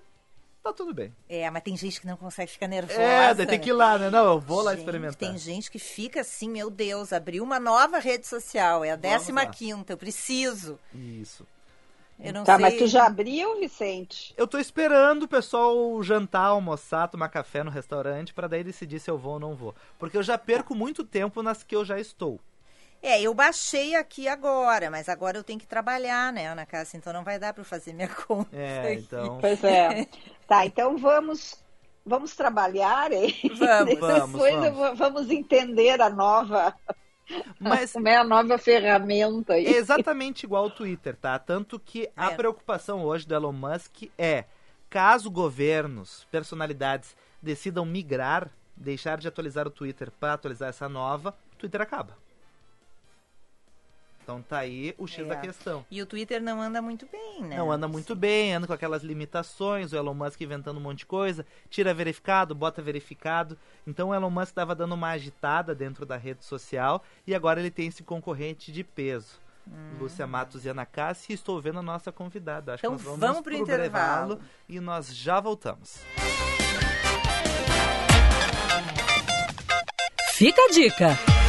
[0.64, 1.14] tá tudo bem.
[1.28, 3.00] É, mas tem gente que não consegue ficar nervosa.
[3.00, 4.10] É, tem que ir lá, né?
[4.10, 5.16] Não, eu vou lá Gente, experimentar.
[5.16, 9.02] Tem gente que fica assim, meu Deus, abriu uma nova rede social, é a Vamos
[9.02, 9.46] décima lá.
[9.50, 10.78] quinta, eu preciso.
[10.94, 11.46] Isso.
[12.18, 12.62] Eu não Tá, sei.
[12.62, 14.32] mas tu já abriu, Vicente?
[14.36, 19.10] Eu tô esperando o pessoal jantar, almoçar, tomar café no restaurante pra daí decidir se
[19.10, 19.74] eu vou ou não vou.
[19.98, 22.40] Porque eu já perco muito tempo nas que eu já estou.
[23.06, 26.96] É, eu baixei aqui agora, mas agora eu tenho que trabalhar, né, Ana Cássia?
[26.96, 28.56] Então não vai dar eu fazer minha conta.
[28.56, 29.02] É, aqui.
[29.02, 29.38] então.
[29.40, 30.06] Pois é.
[30.48, 31.62] tá, então vamos
[32.06, 33.34] vamos trabalhar hein?
[33.58, 33.98] Vamos.
[33.98, 34.40] Vamos,
[34.98, 35.30] vamos.
[35.30, 36.74] entender a nova,
[37.60, 39.66] Mas como é a nova ferramenta aí.
[39.66, 41.38] é exatamente igual ao Twitter, tá?
[41.38, 42.34] Tanto que a É.
[42.36, 44.44] preocupação hoje do Elon Musk é
[44.88, 51.56] caso governos, personalidades decidam migrar, deixar de atualizar o Twitter para atualizar essa nova, o
[51.56, 52.16] Twitter acaba.
[54.24, 55.28] Então tá aí o X É.
[55.28, 55.84] da questão.
[55.90, 57.58] E o Twitter não anda muito bem, né?
[57.58, 61.06] Não anda muito bem, anda com aquelas limitações, o Elon Musk inventando um monte de
[61.06, 63.56] coisa, tira verificado, bota verificado.
[63.86, 67.70] Então o Elon Musk estava dando uma agitada dentro da rede social e agora ele
[67.70, 69.44] tem esse concorrente de peso.
[69.66, 69.98] Hum.
[70.00, 72.74] Lúcia Matos e Ana Cássia estou vendo a nossa convidada.
[72.74, 74.34] Acho então que nós vamos, vamos pro intervalo.
[74.34, 76.00] intervalo e nós já voltamos.
[80.32, 81.43] Fica a dica.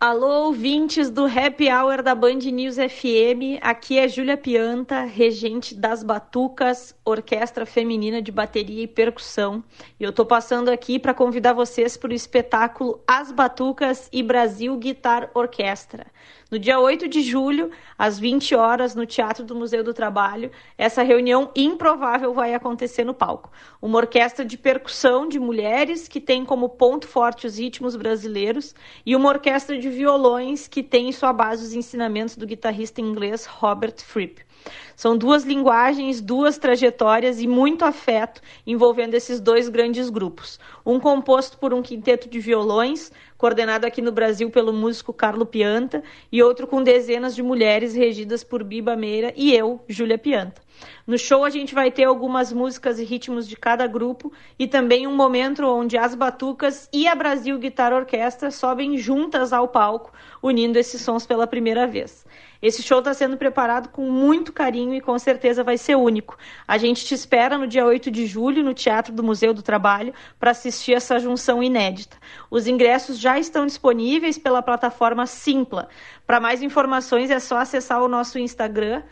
[0.00, 3.58] Alô, ouvintes do Happy Hour da Band News FM.
[3.60, 9.60] Aqui é Júlia Pianta, regente das Batucas, Orquestra Feminina de Bateria e Percussão.
[9.98, 14.76] E eu tô passando aqui para convidar vocês para o espetáculo As Batucas e Brasil
[14.76, 16.06] Guitar Orquestra.
[16.50, 21.02] No dia 8 de julho, às 20 horas, no Teatro do Museu do Trabalho, essa
[21.02, 23.52] reunião improvável vai acontecer no palco.
[23.82, 29.14] Uma orquestra de percussão de mulheres que tem como ponto forte os ritmos brasileiros e
[29.14, 33.96] uma orquestra de violões que tem em sua base os ensinamentos do guitarrista inglês Robert
[34.02, 34.48] Fripp.
[34.96, 40.58] São duas linguagens, duas trajetórias e muito afeto envolvendo esses dois grandes grupos.
[40.84, 46.02] Um composto por um quinteto de violões, coordenado aqui no Brasil pelo músico Carlo Pianta,
[46.32, 50.60] e outro com dezenas de mulheres regidas por Biba Meira e eu, Júlia Pianta.
[51.06, 55.06] No show a gente vai ter algumas músicas e ritmos de cada grupo e também
[55.06, 60.12] um momento onde as batucas e a Brasil Guitar Orquestra sobem juntas ao palco,
[60.42, 62.26] unindo esses sons pela primeira vez.
[62.60, 66.36] Esse show está sendo preparado com muito carinho e com certeza vai ser único.
[66.66, 70.12] A gente te espera no dia 8 de julho no Teatro do Museu do Trabalho
[70.40, 72.16] para assistir essa junção inédita.
[72.50, 75.88] Os ingressos já estão disponíveis pela plataforma Simpla.
[76.28, 79.02] Para mais informações é só acessar o nosso Instagram,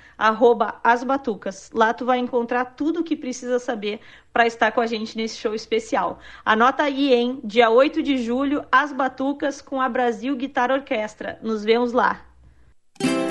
[0.84, 1.70] asbatucas.
[1.72, 4.00] Lá tu vai encontrar tudo o que precisa saber
[4.34, 6.18] para estar com a gente nesse show especial.
[6.44, 7.40] Anota aí, hein?
[7.42, 11.38] Dia 8 de julho, As Batucas com a Brasil Guitar Orquestra.
[11.40, 12.20] Nos vemos lá.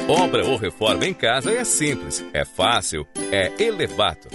[0.10, 4.30] Obra ou reforma em casa é simples, é fácil, é Elevato.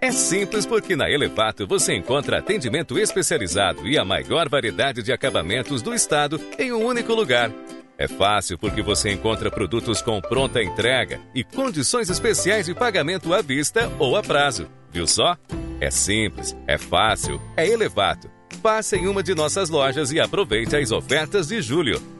[0.00, 5.80] É simples porque na Elevato você encontra atendimento especializado e a maior variedade de acabamentos
[5.80, 7.52] do estado em um único lugar.
[7.98, 13.40] É fácil porque você encontra produtos com pronta entrega e condições especiais de pagamento à
[13.40, 14.68] vista ou a prazo.
[14.92, 15.36] Viu só?
[15.80, 18.30] É simples, é fácil, é Elevato.
[18.62, 22.15] Passe em uma de nossas lojas e aproveite as ofertas de julho.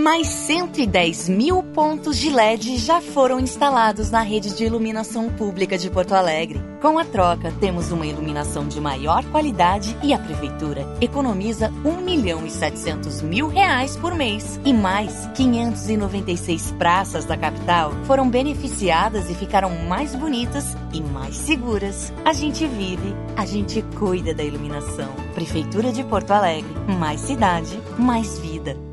[0.00, 5.90] Mais 110 mil pontos de LED já foram instalados na rede de iluminação pública de
[5.90, 6.58] Porto Alegre.
[6.80, 12.46] Com a troca, temos uma iluminação de maior qualidade e a Prefeitura economiza 1 milhão
[12.46, 14.58] e 700 mil reais por mês.
[14.64, 22.10] E mais, 596 praças da capital foram beneficiadas e ficaram mais bonitas e mais seguras.
[22.24, 25.14] A gente vive, a gente cuida da iluminação.
[25.34, 26.74] Prefeitura de Porto Alegre.
[26.98, 28.89] Mais cidade, mais vida.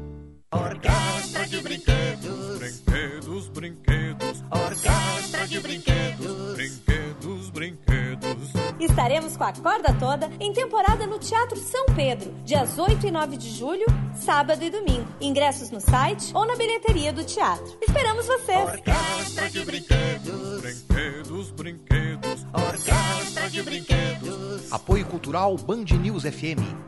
[0.51, 4.43] Orquestra de brinquedos, brinquedos, brinquedos.
[4.49, 8.53] Orquestra de brinquedos, brinquedos, brinquedos.
[8.79, 13.35] Estaremos com a corda toda em temporada no Teatro São Pedro, dias 8 e 9
[13.35, 15.05] de julho, sábado e domingo.
[15.19, 17.77] Ingressos no site ou na bilheteria do teatro.
[17.85, 18.69] Esperamos vocês!
[18.69, 22.45] Orquestra de brinquedos, brinquedos, brinquedos.
[22.53, 24.71] Orquestra de brinquedos.
[24.71, 26.87] Apoio Cultural Band News FM.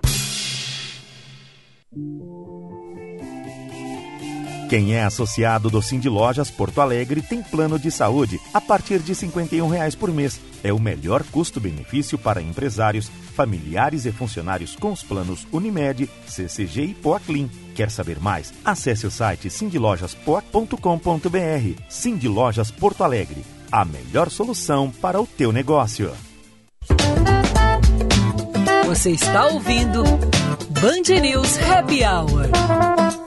[4.69, 9.15] Quem é associado do Cindy Lojas Porto Alegre tem plano de saúde a partir de
[9.15, 10.39] 51 reais por mês.
[10.63, 16.93] É o melhor custo-benefício para empresários, familiares e funcionários com os planos Unimed, CCG e
[16.93, 17.49] Poaclin.
[17.73, 18.53] Quer saber mais?
[18.63, 21.81] Acesse o site cindylojaspoa.com.br.
[21.89, 26.11] Cindy Lojas Porto Alegre, a melhor solução para o teu negócio.
[28.85, 33.18] Você está ouvindo Band News Happy Hour.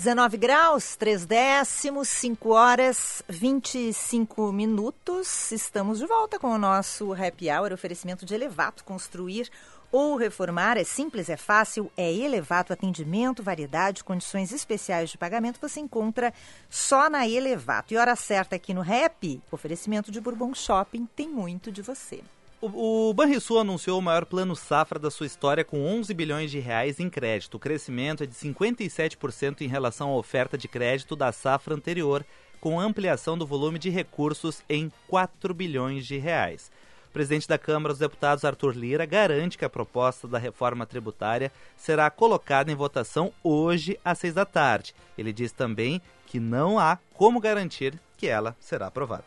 [0.00, 5.52] 19 graus, 3 décimos, 5 horas 25 minutos.
[5.52, 8.82] Estamos de volta com o nosso Happy Hour, oferecimento de Elevato.
[8.82, 9.50] Construir
[9.92, 12.72] ou reformar é simples, é fácil, é Elevato.
[12.72, 16.32] Atendimento, variedade, condições especiais de pagamento você encontra
[16.70, 17.92] só na Elevato.
[17.92, 22.22] E hora certa aqui no Happy, oferecimento de Bourbon Shopping, tem muito de você.
[22.62, 27.00] O, Banrisul anunciou o maior plano safra da sua história com 11 bilhões de reais
[27.00, 27.54] em crédito.
[27.54, 32.24] O crescimento é de 57% em relação à oferta de crédito da safra anterior,
[32.60, 36.70] com ampliação do volume de recursos em 4 bilhões de reais.
[37.08, 41.50] O presidente da Câmara dos Deputados, Arthur Lira, garante que a proposta da reforma tributária
[41.78, 44.94] será colocada em votação hoje às seis da tarde.
[45.16, 49.24] Ele diz também que não há como garantir que ela será aprovada.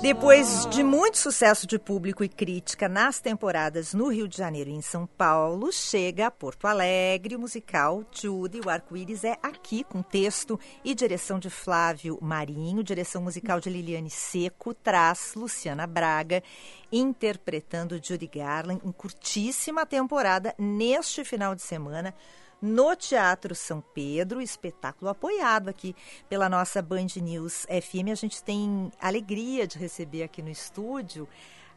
[0.00, 4.74] Depois de muito sucesso de público e crítica nas temporadas no Rio de Janeiro e
[4.74, 10.02] em São Paulo, chega a Porto Alegre o musical Judy, o Arco-Íris é aqui, com
[10.02, 16.42] texto e direção de Flávio Marinho, direção musical de Liliane Seco, traz Luciana Braga,
[16.90, 22.14] interpretando Judy Garland em curtíssima temporada neste final de semana
[22.62, 25.96] no Teatro São Pedro, espetáculo apoiado aqui
[26.28, 28.10] pela nossa Band News FM.
[28.12, 31.28] A gente tem alegria de receber aqui no estúdio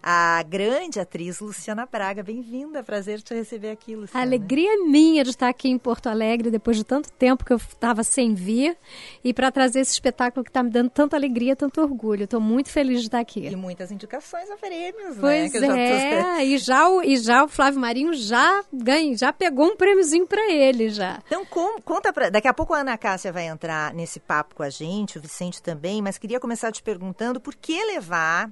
[0.07, 2.21] a grande atriz Luciana Braga.
[2.21, 4.23] Bem-vinda, prazer te receber aqui, Luciana.
[4.23, 7.51] A alegria é minha de estar aqui em Porto Alegre depois de tanto tempo que
[7.51, 8.77] eu estava sem vir
[9.23, 12.25] e para trazer esse espetáculo que está me dando tanta alegria, tanto orgulho.
[12.25, 13.47] Estou muito feliz de estar aqui.
[13.47, 15.59] E muitas indicações a prêmios, pois né?
[15.59, 16.39] Pois é, tô...
[16.45, 20.51] e, já o, e já o Flávio Marinho já ganha, já pegou um prêmiozinho para
[20.51, 21.19] ele já.
[21.25, 24.61] Então com, conta para daqui a pouco a Ana Cássia vai entrar nesse papo com
[24.61, 28.51] a gente, o Vicente também, mas queria começar te perguntando por que levar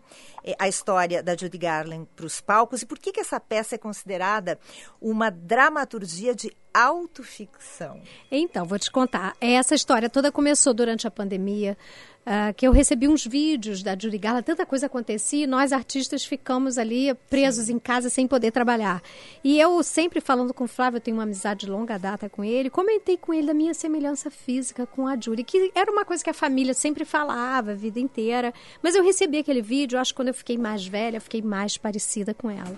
[0.60, 2.82] a história da Judy Garland para os palcos?
[2.82, 4.60] E por que, que essa peça é considerada
[5.02, 8.02] uma dramaturgia de autoficção?
[8.32, 9.36] Então, vou te contar.
[9.40, 11.78] Essa história toda começou durante a pandemia.
[12.24, 16.24] Uh, que eu recebi uns vídeos da Judy Garland, tanta coisa acontecia e nós artistas
[16.24, 17.74] ficamos ali presos Sim.
[17.74, 19.04] em casa sem poder trabalhar.
[19.44, 22.42] E eu sempre falando com o Flávio, eu tenho uma amizade de longa data com
[22.42, 26.24] ele, comentei com ele da minha semelhança física com a Judy, que era uma coisa
[26.24, 30.16] que a família sempre falava a vida inteira, mas eu recebi aquele vídeo, acho que
[30.16, 32.78] quando eu fiquei mais velha, eu fiquei mais parecida com ela.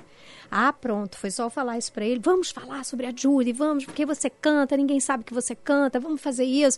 [0.50, 2.20] Ah, pronto, foi só falar isso para ele.
[2.20, 6.22] Vamos falar sobre a Judy, vamos, porque você canta, ninguém sabe que você canta, vamos
[6.22, 6.78] fazer isso.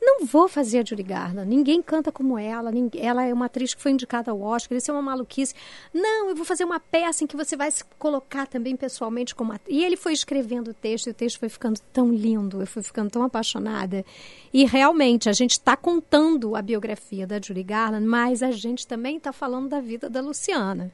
[0.00, 3.74] Não vou fazer a Judy Garland, ninguém canta como ela, ninguém, ela é uma atriz
[3.74, 5.54] que foi indicada ao Oscar, isso é uma maluquice.
[5.92, 9.52] Não, eu vou fazer uma peça em que você vai se colocar também pessoalmente como
[9.52, 9.76] atriz.
[9.76, 12.82] E ele foi escrevendo o texto, e o texto foi ficando tão lindo, eu fui
[12.82, 14.04] ficando tão apaixonada.
[14.52, 19.16] E realmente, a gente está contando a biografia da Judy Garland, mas a gente também
[19.16, 20.92] está falando da vida da Luciana.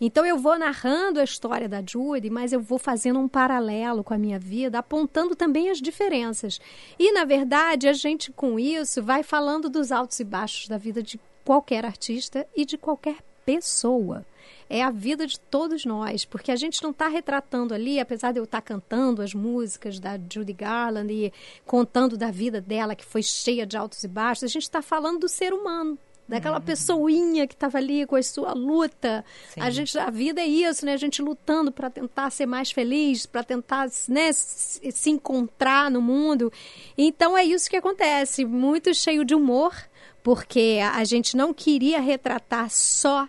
[0.00, 4.14] Então eu vou narrando a história da Judy, mas eu vou fazendo um paralelo com
[4.14, 6.60] a minha vida, apontando também as diferenças.
[6.98, 11.02] E na verdade, a gente com isso vai falando dos altos e baixos da vida
[11.02, 14.24] de qualquer artista e de qualquer pessoa
[14.68, 18.38] é a vida de todos nós, porque a gente não está retratando ali, apesar de
[18.38, 21.32] eu estar tá cantando as músicas da Judy Garland e
[21.64, 25.20] contando da vida dela, que foi cheia de altos e baixos, a gente está falando
[25.20, 29.24] do ser humano, daquela pessoinha que estava ali com a sua luta.
[29.48, 29.60] Sim.
[29.60, 30.92] A gente, a vida é isso, né?
[30.92, 36.52] A gente lutando para tentar ser mais feliz, para tentar, né, se encontrar no mundo.
[36.96, 39.74] Então é isso que acontece, muito cheio de humor,
[40.22, 43.26] porque a gente não queria retratar só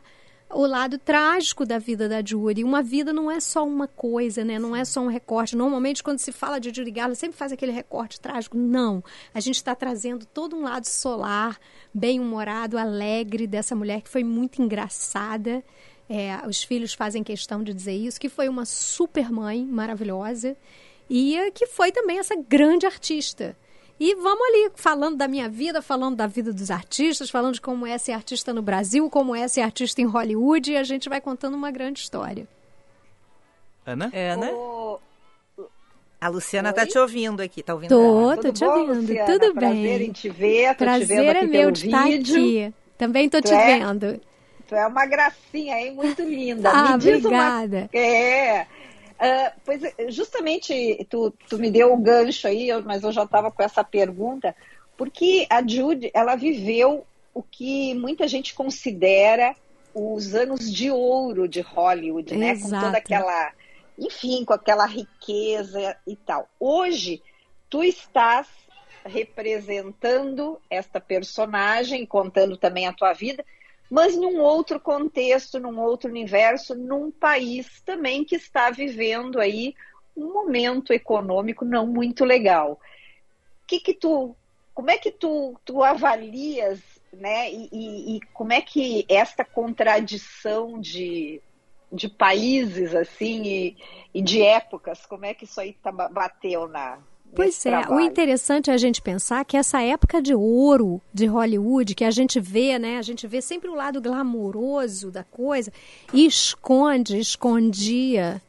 [0.51, 2.63] o lado trágico da vida da Judy.
[2.63, 4.57] Uma vida não é só uma coisa, né?
[4.57, 5.55] Não é só um recorte.
[5.55, 8.57] Normalmente, quando se fala de Judy Garland, sempre faz aquele recorte trágico.
[8.57, 9.03] Não.
[9.33, 11.59] A gente está trazendo todo um lado solar,
[11.93, 15.63] bem-humorado, alegre dessa mulher que foi muito engraçada.
[16.09, 20.57] É, os filhos fazem questão de dizer isso, que foi uma super mãe maravilhosa
[21.07, 23.55] e que foi também essa grande artista.
[23.99, 27.85] E vamos ali, falando da minha vida, falando da vida dos artistas, falando de como
[27.85, 31.19] é ser artista no Brasil, como é ser artista em Hollywood, e a gente vai
[31.19, 32.47] contando uma grande história.
[33.85, 34.09] Ana?
[34.13, 34.51] Ana?
[34.51, 34.99] O...
[36.21, 37.89] A Luciana está te ouvindo aqui, tá ouvindo?
[37.89, 39.01] Tô, tô te bom, ouvindo.
[39.01, 39.25] Luciana?
[39.25, 39.83] Tudo bem.
[39.83, 42.73] Prazer em te ver, tô Prazer te vendo é meu de estar aqui.
[42.97, 44.21] Também tô tu te é, vendo.
[44.67, 46.69] Tu é uma gracinha aí, muito linda.
[46.69, 47.77] Ah, Me diz obrigada.
[47.77, 48.01] Uma...
[48.01, 48.67] É.
[49.19, 49.82] Uh, pois
[50.15, 54.55] justamente tu, tu me deu o gancho aí, mas eu já estava com essa pergunta,
[54.95, 59.53] porque a Jude ela viveu o que muita gente considera
[59.93, 62.51] os anos de ouro de Hollywood, né?
[62.51, 62.73] Exato.
[62.75, 63.53] Com toda aquela,
[63.97, 66.47] enfim, com aquela riqueza e tal.
[66.58, 67.21] Hoje
[67.69, 68.47] tu estás
[69.05, 73.43] representando esta personagem, contando também a tua vida,
[73.89, 79.73] mas num outro contexto, num outro universo, num país também que está vivendo aí
[80.15, 82.80] um momento econômico não muito legal.
[83.65, 84.36] Que que tu,
[84.73, 86.80] como é que tu, tu avalias,
[87.12, 87.52] né?
[87.52, 91.41] E, e, e como é que esta contradição de,
[91.91, 93.78] de países assim e,
[94.13, 96.99] e de épocas, como é que isso aí tá, bateu na,
[97.35, 97.95] Pois é, trabalho.
[97.95, 102.11] o interessante é a gente pensar que essa época de ouro de Hollywood, que a
[102.11, 102.97] gente vê, né?
[102.97, 105.71] A gente vê sempre o lado glamouroso da coisa
[106.13, 108.41] e esconde, escondia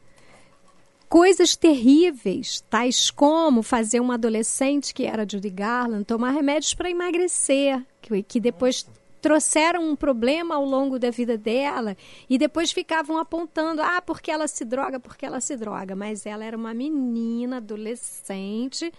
[1.11, 7.85] coisas terríveis, tais como fazer uma adolescente que era Judy Garland tomar remédios para emagrecer,
[8.01, 8.87] que, que depois
[9.21, 11.95] trouxeram um problema ao longo da vida dela
[12.29, 15.95] e depois ficavam apontando, ah, porque ela se droga, porque ela se droga.
[15.95, 18.91] Mas ela era uma menina, adolescente,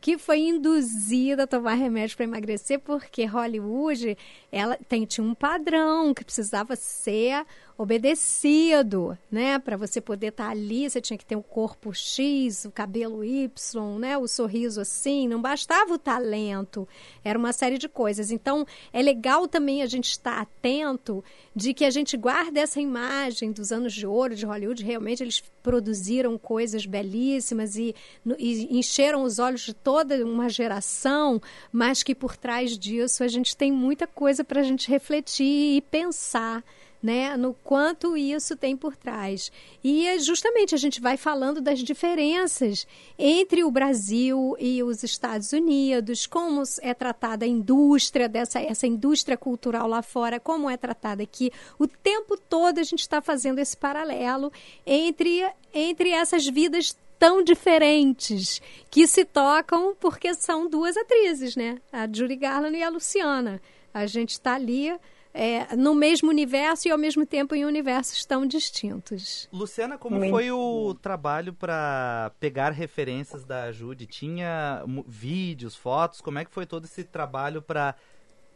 [0.00, 4.16] que foi induzida a tomar remédio para emagrecer porque Hollywood
[4.50, 7.44] ela tem, tinha um padrão que precisava ser
[7.78, 9.56] obedecido, né?
[9.60, 13.24] Para você poder estar ali, você tinha que ter o um corpo X, o cabelo
[13.24, 14.18] Y, né?
[14.18, 16.88] O sorriso assim, não bastava o talento,
[17.24, 18.32] era uma série de coisas.
[18.32, 21.22] Então, é legal também a gente estar atento
[21.54, 24.82] de que a gente guarda essa imagem dos anos de ouro de Hollywood.
[24.82, 27.94] Realmente, eles produziram coisas belíssimas e,
[28.38, 33.56] e encheram os olhos de toda uma geração, mas que por trás disso a gente
[33.56, 36.64] tem muita coisa para a gente refletir e pensar
[37.02, 39.52] né, no quanto isso tem por trás.
[39.82, 42.86] E é justamente a gente vai falando das diferenças
[43.18, 49.36] entre o Brasil e os Estados Unidos, como é tratada a indústria dessa essa indústria
[49.36, 51.50] cultural lá fora, como é tratada aqui.
[51.78, 54.52] O tempo todo a gente está fazendo esse paralelo
[54.84, 61.80] entre entre essas vidas tão diferentes que se tocam porque são duas atrizes, né?
[61.92, 63.60] A Judy Garland e a Luciana.
[63.92, 64.92] A gente está ali
[65.32, 69.48] é, no mesmo universo e ao mesmo tempo em universos tão distintos.
[69.52, 74.06] Luciana, como Muito foi o trabalho para pegar referências da Judy?
[74.06, 76.20] Tinha vídeos, fotos?
[76.20, 77.94] Como é que foi todo esse trabalho para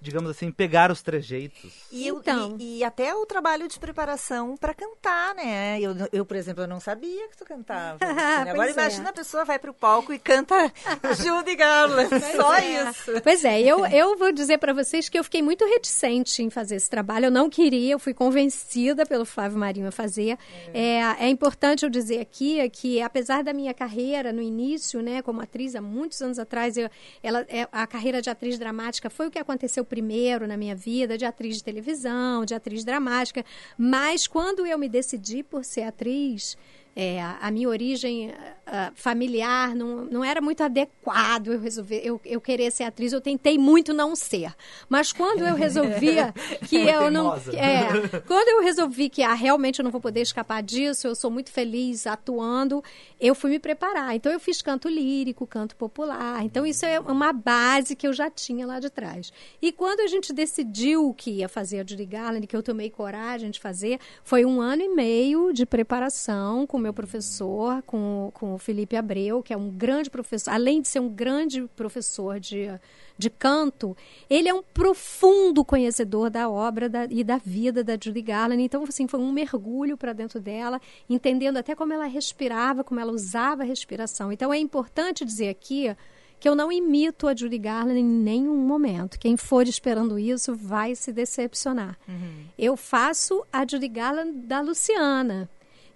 [0.02, 1.72] digamos assim, pegar os trejeitos.
[1.90, 2.56] E, então.
[2.58, 5.80] e, e até o trabalho de preparação para cantar, né?
[5.80, 7.98] Eu, eu, por exemplo, eu não sabia que tu cantava.
[8.48, 8.72] Agora é.
[8.72, 10.72] imagina a pessoa vai para o palco e canta
[11.16, 12.10] Judy Garland.
[12.36, 12.90] Só é.
[12.90, 13.12] isso.
[13.22, 16.76] Pois é, eu, eu vou dizer para vocês que eu fiquei muito reticente em fazer
[16.76, 17.26] esse trabalho.
[17.26, 20.38] Eu não queria, eu fui convencida pelo Flávio Marinho a fazer.
[20.74, 25.22] É, é, é importante eu dizer aqui que, apesar da minha carreira no início, né,
[25.22, 26.90] como atriz, há muitos anos atrás, eu,
[27.22, 31.18] ela, é, a carreira de atriz dramática foi o que aconteceu primeiro na minha vida
[31.18, 33.44] de atriz de televisão, de atriz dramática,
[33.76, 36.56] mas quando eu me decidi por ser atriz,
[36.94, 42.38] é, a, minha origem uh, familiar não, não era muito adequado eu resolver eu, eu
[42.38, 43.14] querer ser atriz.
[43.14, 44.54] Eu tentei muito não ser.
[44.90, 46.34] Mas quando eu resolvia
[46.68, 50.62] que eu não é, quando eu resolvi que ah, realmente eu não vou poder escapar
[50.62, 52.84] disso eu sou muito feliz atuando
[53.18, 54.14] eu fui me preparar.
[54.14, 56.44] Então eu fiz canto lírico canto popular.
[56.44, 59.32] Então isso é uma base que eu já tinha lá de trás.
[59.62, 63.50] E quando a gente decidiu que ia fazer a Judy Garland que eu tomei coragem
[63.50, 68.58] de fazer foi um ano e meio de preparação com meu professor, com, com o
[68.58, 72.68] Felipe Abreu, que é um grande professor, além de ser um grande professor de,
[73.16, 73.96] de canto,
[74.28, 78.62] ele é um profundo conhecedor da obra da, e da vida da Judy Garland.
[78.62, 83.12] Então, assim, foi um mergulho para dentro dela, entendendo até como ela respirava, como ela
[83.12, 84.32] usava a respiração.
[84.32, 85.94] Então, é importante dizer aqui
[86.42, 89.16] que eu não imito a Judy Garland em nenhum momento.
[89.16, 91.96] Quem for esperando isso vai se decepcionar.
[92.08, 92.46] Uhum.
[92.58, 95.48] Eu faço a Judy Garland da Luciana,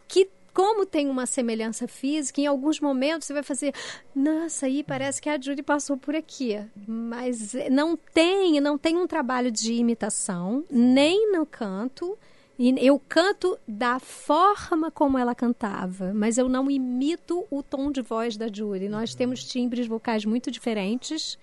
[0.07, 3.75] que como tem uma semelhança física, em alguns momentos você vai fazer,
[4.15, 6.59] nossa, aí parece que a Judy passou por aqui.
[6.89, 12.17] Mas não tem, não tem um trabalho de imitação, nem no canto.
[12.59, 18.35] Eu canto da forma como ela cantava, mas eu não imito o tom de voz
[18.39, 18.89] da Judy.
[18.89, 21.39] Nós temos timbres vocais muito diferentes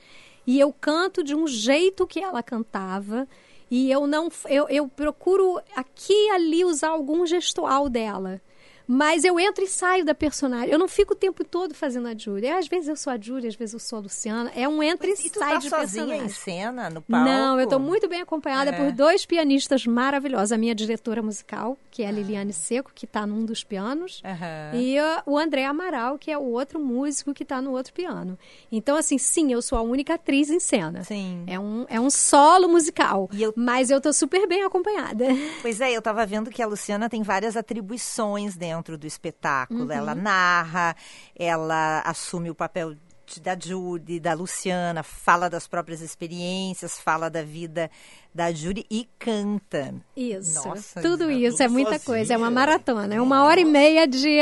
[0.47, 3.27] e eu canto de um jeito que ela cantava.
[3.69, 8.41] E eu não eu, eu procuro aqui e ali usar algum gestual dela.
[8.87, 10.69] Mas eu entro e saio da personagem.
[10.69, 12.57] Eu não fico o tempo todo fazendo a Júlia.
[12.57, 14.51] Às vezes eu sou a Júlia, às vezes eu sou a Luciana.
[14.55, 16.25] É um entra e, e sai tá de sozinha personagem.
[16.25, 17.25] em cena, no palco?
[17.25, 18.77] Não, eu estou muito bem acompanhada é.
[18.77, 20.51] por dois pianistas maravilhosos.
[20.51, 22.11] A minha diretora musical, que é a ah.
[22.11, 24.21] Liliane Seco, que está num dos pianos.
[24.23, 24.79] Uhum.
[24.79, 28.37] E uh, o André Amaral, que é o outro músico que está no outro piano.
[28.71, 31.03] Então, assim, sim, eu sou a única atriz em cena.
[31.03, 31.43] Sim.
[31.47, 33.29] É um, é um solo musical.
[33.33, 33.53] Eu...
[33.55, 35.25] Mas eu estou super bem acompanhada.
[35.61, 39.85] Pois é, eu estava vendo que a Luciana tem várias atribuições dentro do espetáculo espetáculo.
[39.85, 39.91] Uhum.
[39.91, 40.95] Ela narra,
[41.35, 42.95] ela assume o papel
[43.41, 47.89] da Judy, da Luciana, fala das próprias experiências, fala da vida
[48.33, 49.95] da Judy e canta.
[50.15, 50.67] Isso.
[50.67, 52.05] Nossa, tudo isso tudo é muita sozinha.
[52.05, 54.39] coisa, é uma maratona, é uma hora e meia de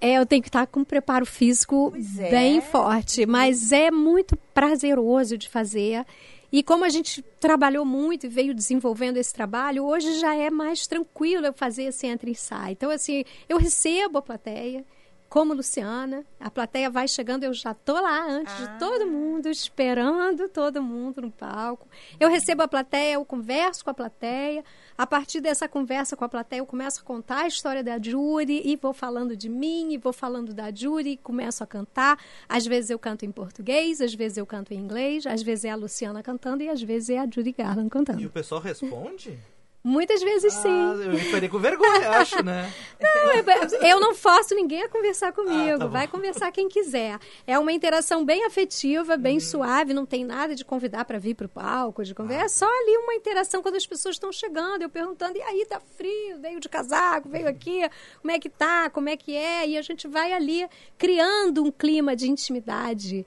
[0.00, 2.30] é, eu tenho que estar com um preparo físico é.
[2.30, 6.04] bem forte, mas é muito prazeroso de fazer.
[6.52, 10.86] E como a gente trabalhou muito e veio desenvolvendo esse trabalho, hoje já é mais
[10.86, 12.72] tranquilo eu fazer esse entra e sai.
[12.72, 14.84] Então, assim, eu recebo a plateia,
[15.30, 18.66] como Luciana, a plateia vai chegando, eu já tô lá antes ah.
[18.66, 21.86] de todo mundo, esperando todo mundo no palco.
[22.18, 24.64] Eu recebo a plateia, eu converso com a plateia.
[25.00, 28.60] A partir dessa conversa com a plateia, eu começo a contar a história da Judy
[28.62, 32.22] e vou falando de mim, e vou falando da e começo a cantar.
[32.46, 35.70] Às vezes eu canto em português, às vezes eu canto em inglês, às vezes é
[35.70, 38.20] a Luciana cantando e às vezes é a Judy Garland cantando.
[38.20, 39.38] E o pessoal responde?
[39.82, 40.68] Muitas vezes sim.
[40.68, 42.70] Ah, eu ficaria com vergonha, acho, né?
[43.00, 45.76] Não, eu- eu não forço ninguém a conversar comigo.
[45.76, 45.86] Ah, tá.
[45.86, 47.18] Vai conversar quem quiser.
[47.46, 49.40] É uma interação bem afetiva, bem Uhum.
[49.40, 49.94] suave.
[49.94, 52.44] Não tem nada de convidar para vir para o palco, de conversar.
[52.44, 54.82] É só ali uma interação quando as pessoas estão chegando.
[54.82, 56.38] Eu perguntando, e aí, tá frio?
[56.40, 57.80] Veio de casaco, veio aqui.
[58.20, 58.90] Como é que tá?
[58.90, 59.66] Como é que é?
[59.66, 60.68] E a gente vai ali
[60.98, 63.24] criando um clima de intimidade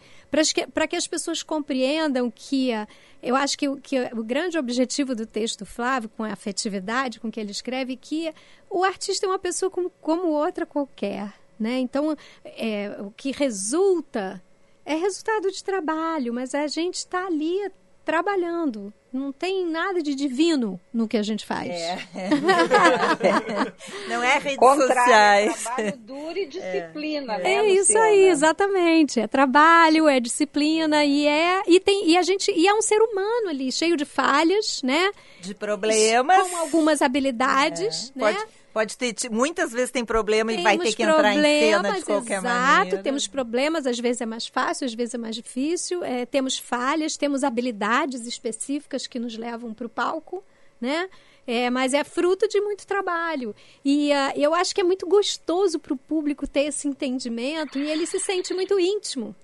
[0.73, 2.71] para que as pessoas compreendam que...
[2.73, 2.87] ah,
[3.21, 7.31] Eu acho que, o- que o grande objetivo do texto Flávio, com a afetividade com
[7.31, 8.33] que ele escreve, que
[8.69, 11.33] o artista é uma pessoa como, como outra qualquer.
[11.59, 11.77] Né?
[11.79, 14.43] Então, é, o que resulta
[14.85, 17.71] é resultado de trabalho, mas a gente está ali
[18.03, 18.93] trabalhando.
[19.11, 21.69] Não tem nada de divino no que a gente faz.
[21.69, 21.97] É.
[24.09, 25.63] Não é redes Contrário, sociais.
[25.63, 29.19] trabalho duro e disciplina, né, É isso aí, exatamente.
[29.19, 32.99] É trabalho, é disciplina e é e tem e a gente e é um ser
[33.01, 35.11] humano ali cheio de falhas, né?
[35.41, 36.49] De problemas.
[36.49, 38.33] com algumas habilidades, né?
[38.33, 41.91] Pode, pode ter, muitas vezes tem problema e vai ter Temos que entrar em cena
[41.91, 43.03] de qualquer exato, maneira.
[43.03, 46.03] Temos problemas, às vezes é mais fácil, às vezes é mais difícil.
[46.03, 50.43] é, temos falhas, temos habilidades específicas que nos levam para o palco,
[50.81, 51.07] né?
[51.45, 53.53] É, mas é fruto de muito trabalho.
[53.83, 57.89] E ah, eu acho que é muito gostoso para o público ter esse entendimento e
[57.89, 59.35] ele se sente muito íntimo.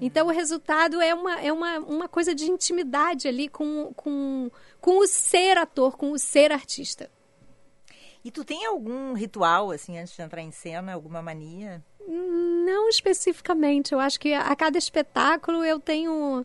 [0.00, 4.50] Então o resultado é uma, é uma, uma coisa de intimidade ali com, com,
[4.80, 7.10] com o ser ator, com o ser artista.
[8.24, 10.92] E tu tem algum ritual, assim, antes de entrar em cena?
[10.92, 11.82] Alguma mania?
[12.06, 13.92] Não especificamente.
[13.92, 16.44] Eu acho que a cada espetáculo eu tenho.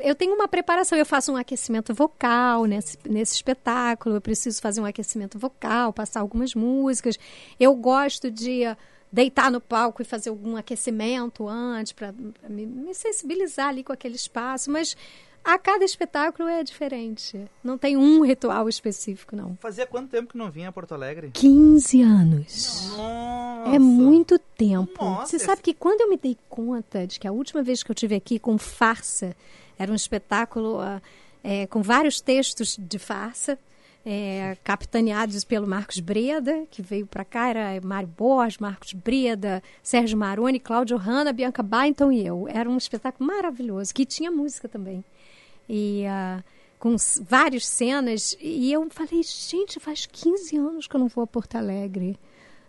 [0.00, 4.80] Eu tenho uma preparação, eu faço um aquecimento vocal nesse, nesse espetáculo, eu preciso fazer
[4.80, 7.18] um aquecimento vocal, passar algumas músicas.
[7.58, 8.62] Eu gosto de
[9.10, 12.14] deitar no palco e fazer algum aquecimento antes, para
[12.48, 14.96] me, me sensibilizar ali com aquele espaço, mas
[15.44, 17.44] a cada espetáculo é diferente.
[17.62, 19.56] Não tem um ritual específico, não.
[19.60, 21.30] Fazia quanto tempo que não vinha a Porto Alegre?
[21.32, 22.92] 15 anos.
[22.96, 23.74] Nossa.
[23.74, 25.04] É muito tempo.
[25.04, 27.90] Nossa, Você sabe que quando eu me dei conta de que a última vez que
[27.90, 29.36] eu tive aqui com farsa,
[29.78, 31.02] era um espetáculo ah,
[31.42, 33.58] é, com vários textos de farsa,
[34.04, 40.18] é, capitaneados pelo Marcos Breda, que veio para cá, era Mário Borges, Marcos Breda, Sérgio
[40.18, 42.46] Maroni, Cláudio Hanna, Bianca Bainton e eu.
[42.48, 45.04] Era um espetáculo maravilhoso, que tinha música também.
[45.68, 46.42] E ah,
[46.78, 48.36] com várias cenas.
[48.40, 52.18] E eu falei, gente, faz 15 anos que eu não vou a Porto Alegre.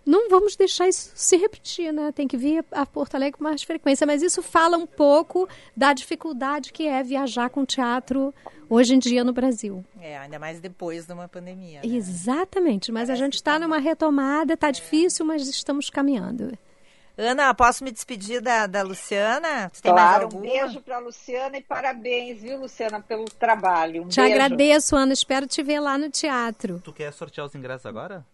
[0.05, 2.11] Não vamos deixar isso se repetir, né?
[2.11, 4.05] Tem que vir a Porto Alegre com mais frequência.
[4.05, 8.33] Mas isso fala um pouco da dificuldade que é viajar com teatro
[8.69, 9.83] hoje em dia no Brasil.
[9.99, 11.81] É, ainda mais depois de uma pandemia.
[11.81, 11.95] né?
[11.95, 12.91] Exatamente.
[12.91, 16.51] Mas a gente está numa retomada, está difícil, mas estamos caminhando.
[17.17, 19.69] Ana, posso me despedir da, da Luciana?
[19.69, 24.03] Tu tem Claro, mais um beijo para Luciana e parabéns, viu, Luciana, pelo trabalho.
[24.03, 24.33] Um Te beijo.
[24.33, 25.13] agradeço, Ana.
[25.13, 26.79] Espero te ver lá no teatro.
[26.83, 28.25] Tu quer sortear os ingressos agora?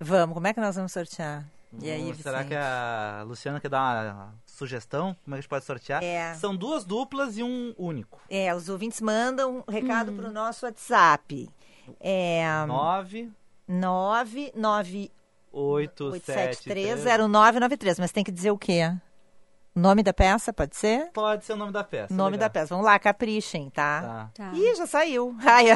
[0.00, 1.44] Vamos, como é que nós vamos sortear?
[1.80, 5.16] E aí, Hum, será que a Luciana quer dar uma sugestão?
[5.24, 6.02] Como é que a gente pode sortear?
[6.02, 6.34] É.
[6.34, 8.20] São duas duplas e um único.
[8.28, 11.48] É, os ouvintes mandam um recado para o nosso WhatsApp.
[12.00, 13.28] É, 9,
[13.70, 15.10] 998730993,
[15.54, 16.64] 8, 7,
[17.76, 17.98] 3.
[17.98, 18.90] mas tem que dizer o quê?
[19.76, 21.10] O nome da peça, pode ser?
[21.12, 22.14] Pode ser o nome da peça.
[22.14, 22.48] nome legal.
[22.48, 22.66] da peça.
[22.68, 24.30] Vamos lá, caprichem, tá?
[24.36, 24.44] Tá.
[24.44, 24.56] Tá.
[24.56, 25.34] Ih, já saiu.
[25.44, 25.66] Ai,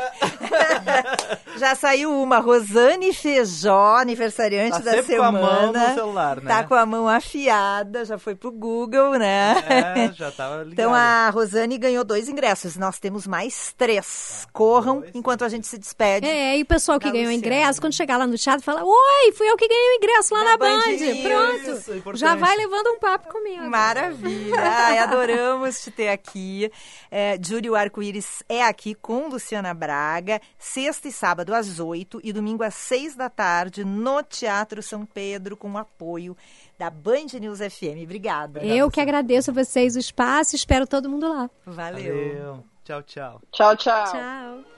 [1.59, 2.39] já saiu uma.
[2.39, 5.47] Rosane Feijó, aniversariante Tá da sempre com a semana.
[5.47, 6.49] mão no celular, né?
[6.49, 9.55] Tá com a mão afiada, já foi pro Google, né?
[9.69, 10.73] É, já tava ligado.
[10.73, 12.77] Então a Rosane ganhou dois ingressos.
[12.77, 14.47] Nós temos mais três.
[14.53, 16.27] Corram dois, enquanto a gente se despede.
[16.27, 17.39] É, e o pessoal que ganhou Luciana.
[17.39, 20.45] ingresso, quando chegar lá no teatro, fala: Oi, fui eu que ganhei o ingresso lá
[20.45, 21.23] Na na, Band Band.
[21.23, 21.71] Pronto.
[21.79, 22.17] Isso, é.
[22.17, 23.69] Já vai levando um papo comigo.
[23.89, 24.61] Maravilha!
[24.61, 26.71] Ai, adoramos te ter aqui.
[27.11, 32.63] É, Júlio Arco-Íris é aqui com Luciana Braga, sexta e sábado às oito e domingo
[32.63, 36.37] às seis da tarde no Teatro São Pedro, com o apoio
[36.79, 38.05] da Band News FM.
[38.05, 38.65] Obrigada.
[38.65, 41.51] Eu que agradeço a vocês o espaço, espero todo mundo lá.
[41.65, 42.15] Valeu.
[42.15, 42.65] Valeu.
[42.85, 43.41] Tchau, tchau.
[43.53, 44.05] Tchau, tchau.
[44.13, 44.78] Tchau.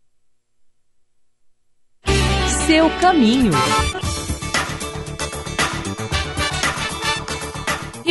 [2.99, 3.51] Caminho.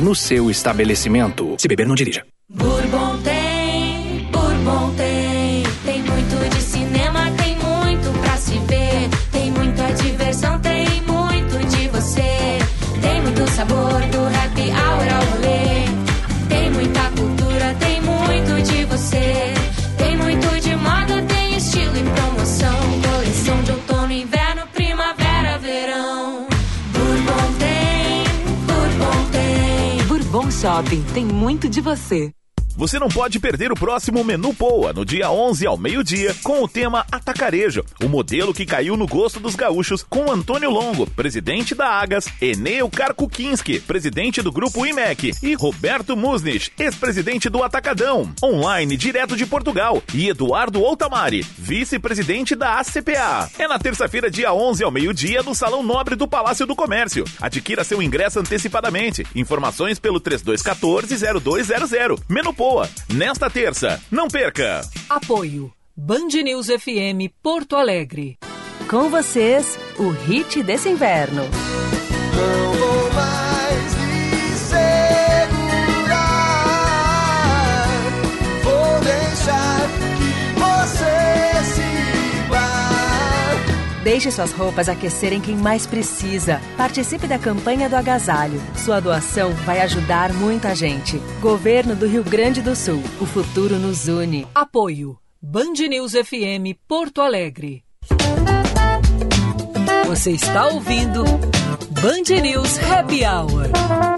[0.00, 1.56] no seu estabelecimento.
[1.58, 2.24] Se beber, não dirija.
[30.80, 32.32] Shopping tem muito de você.
[32.76, 36.68] Você não pode perder o próximo Menu Poa, no dia 11 ao meio-dia, com o
[36.68, 41.88] tema Atacarejo, o modelo que caiu no gosto dos gaúchos, com Antônio Longo, presidente da
[41.88, 49.36] Agas, Eneu Karkukinski, presidente do Grupo IMEC, e Roberto Musnich, ex-presidente do Atacadão, online direto
[49.36, 53.50] de Portugal, e Eduardo Outamari, vice-presidente da ACPA.
[53.58, 57.24] É na terça-feira, dia 11 ao meio-dia, no Salão Nobre do Palácio do Comércio.
[57.40, 59.26] Adquira seu ingresso antecipadamente.
[59.34, 62.20] Informações pelo 3214-0200.
[62.28, 63.98] Menu Poa, nesta terça.
[64.10, 64.82] Não perca!
[65.08, 65.72] Apoio.
[65.96, 68.36] Band News FM Porto Alegre.
[68.86, 71.44] Com vocês, o hit desse inverno.
[84.20, 86.60] Deixe suas roupas aquecerem quem mais precisa.
[86.76, 88.60] Participe da campanha do agasalho.
[88.76, 91.16] Sua doação vai ajudar muita gente.
[91.40, 93.02] Governo do Rio Grande do Sul.
[93.18, 94.46] O futuro nos une.
[94.54, 95.18] Apoio.
[95.40, 97.82] Band News FM Porto Alegre.
[100.06, 101.24] Você está ouvindo
[102.02, 104.09] Band News Happy Hour.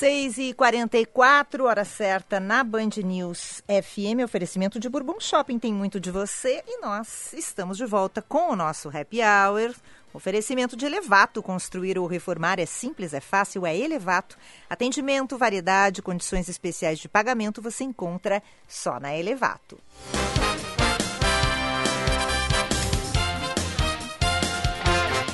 [0.00, 5.58] Seis e quarenta e quatro, hora certa na Band News FM, oferecimento de Bourbon Shopping,
[5.58, 9.74] tem muito de você e nós estamos de volta com o nosso Happy Hour,
[10.14, 14.38] oferecimento de Elevato, construir ou reformar é simples, é fácil, é Elevato,
[14.70, 19.78] atendimento, variedade, condições especiais de pagamento você encontra só na Elevato.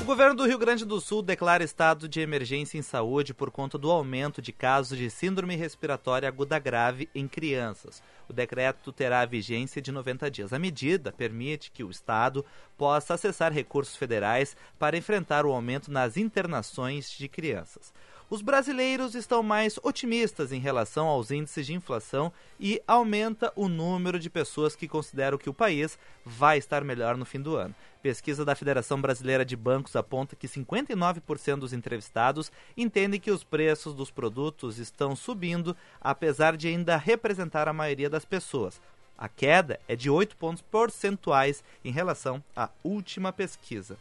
[0.07, 3.91] Governo do Rio Grande do Sul declara estado de emergência em saúde por conta do
[3.91, 8.01] aumento de casos de síndrome respiratória aguda grave em crianças.
[8.29, 10.53] O decreto terá vigência de 90 dias.
[10.53, 12.45] A medida permite que o Estado
[12.77, 17.91] possa acessar recursos federais para enfrentar o aumento nas internações de crianças.
[18.29, 24.19] Os brasileiros estão mais otimistas em relação aos índices de inflação e aumenta o número
[24.19, 27.73] de pessoas que consideram que o país vai estar melhor no fim do ano.
[28.03, 33.93] Pesquisa da Federação Brasileira de Bancos aponta que 59% dos entrevistados entendem que os preços
[33.93, 38.81] dos produtos estão subindo, apesar de ainda representar a maioria das pessoas.
[39.17, 43.97] A queda é de 8 pontos percentuais em relação à última pesquisa.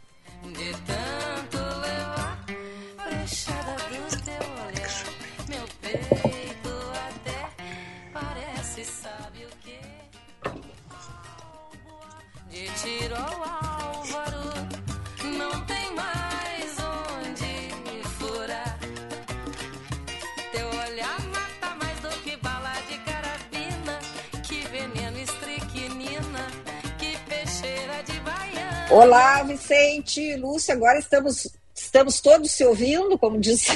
[28.97, 33.66] Olá, Vicente, Lúcia, agora estamos estamos todos se ouvindo, como diz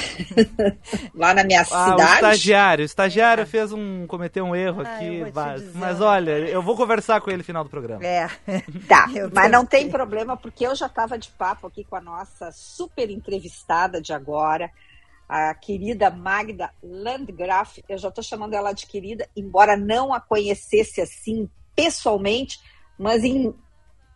[1.13, 2.13] lá na minha Ah, o cidade.
[2.15, 2.81] estagiário.
[2.81, 4.07] O estagiário fez um.
[4.07, 5.23] cometeu um erro Ah, aqui.
[5.33, 8.03] mas, mas olha, eu vou conversar com ele no final do programa.
[8.03, 8.27] É.
[8.87, 12.01] Tá, Eu mas não tem problema, porque eu já estava de papo aqui com a
[12.01, 14.71] nossa super entrevistada de agora,
[15.29, 17.77] a querida Magda Landgraf.
[17.87, 22.59] Eu já estou chamando ela de querida, embora não a conhecesse assim pessoalmente,
[22.97, 23.53] mas em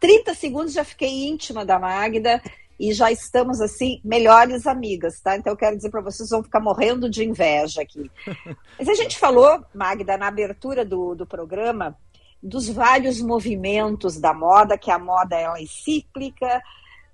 [0.06, 2.40] 30 segundos já fiquei íntima da Magda
[2.80, 5.36] e já estamos assim melhores amigas, tá?
[5.36, 8.12] Então eu quero dizer para vocês, vão ficar morrendo de inveja aqui.
[8.78, 11.98] Mas a gente falou, Magda, na abertura do, do programa,
[12.42, 16.62] dos vários movimentos da moda, que a moda ela é cíclica,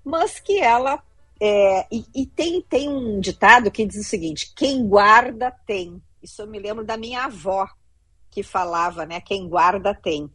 [0.04, 1.02] mas que ela
[1.40, 6.02] é, e, e tem, tem um ditado que diz o seguinte: quem guarda tem.
[6.22, 7.66] Isso eu me lembro da minha avó
[8.30, 9.18] que falava, né?
[9.18, 10.30] Quem guarda tem.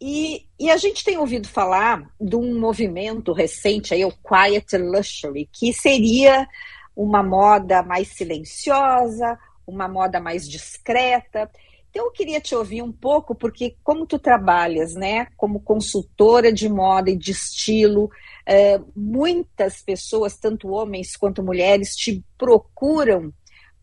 [0.00, 5.48] E, e a gente tem ouvido falar de um movimento recente aí, o Quiet Luxury,
[5.52, 6.46] que seria
[6.94, 11.50] uma moda mais silenciosa, uma moda mais discreta.
[11.90, 16.68] Então eu queria te ouvir um pouco, porque como tu trabalhas, né, como consultora de
[16.68, 18.10] moda e de estilo,
[18.46, 23.32] eh, muitas pessoas, tanto homens quanto mulheres, te procuram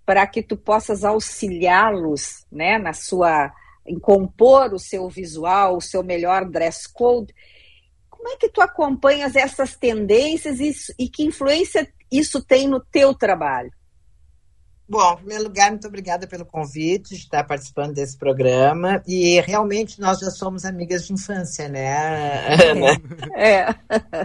[0.05, 3.51] para que tu possas auxiliá-los, né, na sua
[3.85, 7.33] em compor o seu visual, o seu melhor dress code.
[8.09, 13.13] Como é que tu acompanhas essas tendências e, e que influência isso tem no teu
[13.13, 13.71] trabalho?
[14.87, 19.01] Bom, em primeiro lugar, muito obrigada pelo convite de estar participando desse programa.
[19.07, 23.01] E realmente nós já somos amigas de infância, né, Ana?
[23.35, 23.65] É.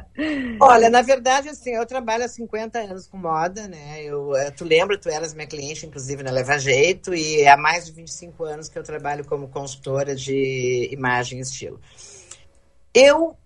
[0.61, 4.03] Olha, na verdade, assim, eu trabalho há 50 anos com moda, né?
[4.03, 7.87] Eu, eh, tu lembra, tu eras minha cliente, inclusive, na Leva Jeito, e há mais
[7.87, 11.81] de 25 anos que eu trabalho como consultora de imagem e estilo.
[12.93, 13.37] Eu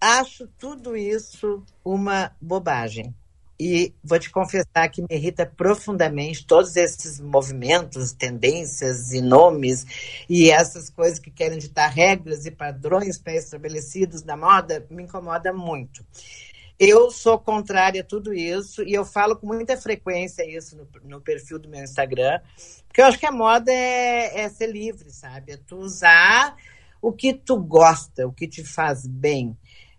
[0.00, 3.14] acho tudo isso uma bobagem.
[3.58, 9.86] E vou te confessar que me irrita profundamente todos esses movimentos, tendências e nomes
[10.28, 16.04] e essas coisas que querem ditar regras e padrões pré-estabelecidos na moda, me incomoda muito.
[16.78, 21.20] Eu sou contrária a tudo isso e eu falo com muita frequência isso no, no
[21.22, 22.38] perfil do meu Instagram,
[22.86, 25.52] porque eu acho que a moda é, é ser livre, sabe?
[25.52, 26.54] É tu usar
[27.00, 29.56] o que tu gosta, o que te faz bem.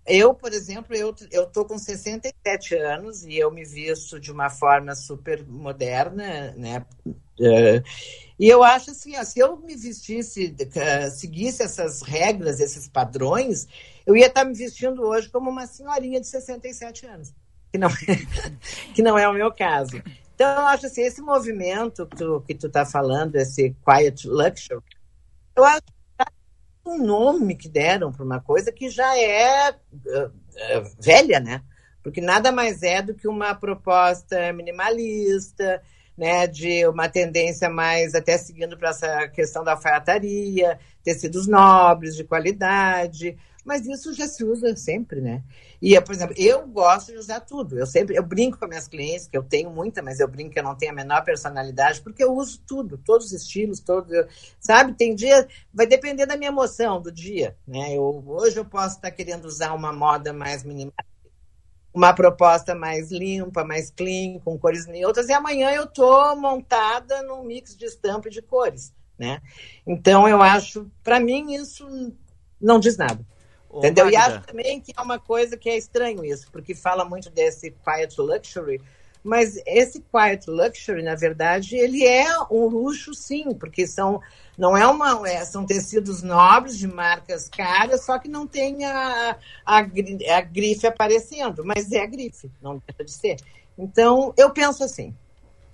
[0.08, 4.49] Eu, por exemplo, eu, eu tô com 67 anos e eu me visto de uma
[4.49, 6.86] forma super moderna, né?
[7.39, 7.84] Eh,
[8.39, 13.68] e eu acho assim, ó, se eu me vestisse, eh, seguisse essas regras, esses padrões,
[14.05, 17.34] eu ia estar me vestindo hoje como uma senhorinha de 67 anos,
[17.70, 17.89] que não,
[18.95, 20.01] que não é o meu caso.
[20.34, 24.82] Então, eu acho assim, esse movimento que tu, que tu tá falando, esse quiet luxury,
[25.53, 25.96] eu acho
[26.89, 30.31] um nome que deram para uma coisa que já é uh,
[30.99, 31.61] velha, né?
[32.01, 35.81] Porque nada mais é do que uma proposta minimalista,
[36.17, 36.47] né?
[36.47, 43.38] De uma tendência mais até seguindo para essa questão da alfaiataria, tecidos nobres, de qualidade.
[43.68, 45.43] Mas isso já se usa sempre, né?
[45.82, 47.78] E, por exemplo, eu gosto de usar tudo.
[47.78, 50.59] Eu sempre eu brinco com minhas clientes, que eu tenho muita, mas eu brinco que
[50.59, 54.26] eu não tenho a menor personalidade, porque eu uso tudo, todos os estilos, todos, eu-
[54.57, 54.93] sabe?
[54.93, 57.93] Tem dia, vai depender da minha emoção do dia, né?
[57.93, 60.93] Eu, hoje eu posso estar querendo usar uma moda mais minimal,
[61.93, 67.43] uma proposta mais limpa, mais clean, com cores neutras, e amanhã eu tô montada num
[67.43, 69.41] mix de estampa e de cores, né?
[69.86, 72.13] Então eu acho, para mim isso
[72.61, 73.26] não diz nada.
[73.70, 74.09] Ô, Entendeu?
[74.09, 74.38] E Magda.
[74.38, 78.20] acho também que é uma coisa que é estranho isso, porque fala muito desse quiet
[78.20, 78.82] luxury,
[79.24, 84.22] mas esse quiet luxury, na verdade, ele é um luxo sim, porque são
[84.57, 89.38] não é uma é- são tecidos nobres de marcas caras, só que não tem a,
[89.65, 93.38] a, a grife aparecendo, mas é a grife, não deixa de ser.
[93.78, 95.13] Então, eu penso assim.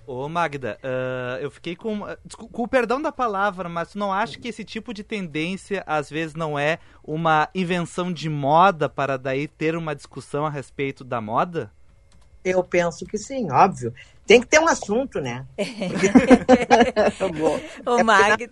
[0.06, 2.06] Ô, Magda, ah, eu fiquei com.
[2.06, 2.18] ah,
[2.52, 6.10] Com o perdão da palavra, mas tu não acha que esse tipo de tendência às
[6.10, 11.22] vezes não é uma invenção de moda para daí ter uma discussão a respeito da
[11.22, 11.72] moda?
[12.44, 13.94] Eu penso que sim, óbvio.
[14.26, 15.46] Tem que ter um assunto, né?
[17.86, 18.50] Ô, Magda.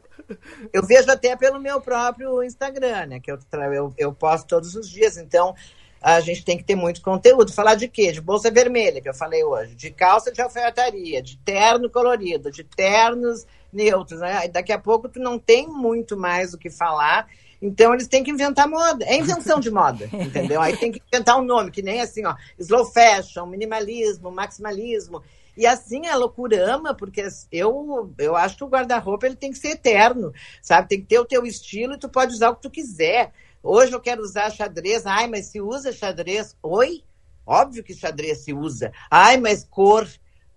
[0.71, 3.19] Eu vejo até pelo meu próprio Instagram, né?
[3.19, 3.39] Que eu,
[3.73, 5.17] eu, eu posto todos os dias.
[5.17, 5.53] Então,
[6.01, 7.53] a gente tem que ter muito conteúdo.
[7.53, 8.11] Falar de quê?
[8.11, 9.75] De bolsa vermelha, que eu falei hoje.
[9.75, 14.19] De calça de alfaiataria, de terno colorido, de ternos neutros.
[14.19, 14.47] Né?
[14.47, 17.27] Daqui a pouco tu não tem muito mais o que falar.
[17.61, 19.05] Então, eles têm que inventar moda.
[19.05, 20.59] É invenção de moda, entendeu?
[20.59, 22.35] Aí tem que inventar um nome, que nem assim, ó.
[22.57, 25.21] Slow fashion, minimalismo, maximalismo.
[25.55, 29.71] E assim é loucurama, porque eu, eu acho que o guarda-roupa ele tem que ser
[29.71, 30.87] eterno, sabe?
[30.87, 33.31] Tem que ter o teu estilo e tu pode usar o que tu quiser,
[33.63, 35.05] Hoje eu quero usar xadrez.
[35.05, 36.57] Ai, mas se usa xadrez?
[36.63, 37.03] Oi?
[37.45, 38.91] Óbvio que xadrez se usa.
[39.09, 40.07] Ai, mas cor.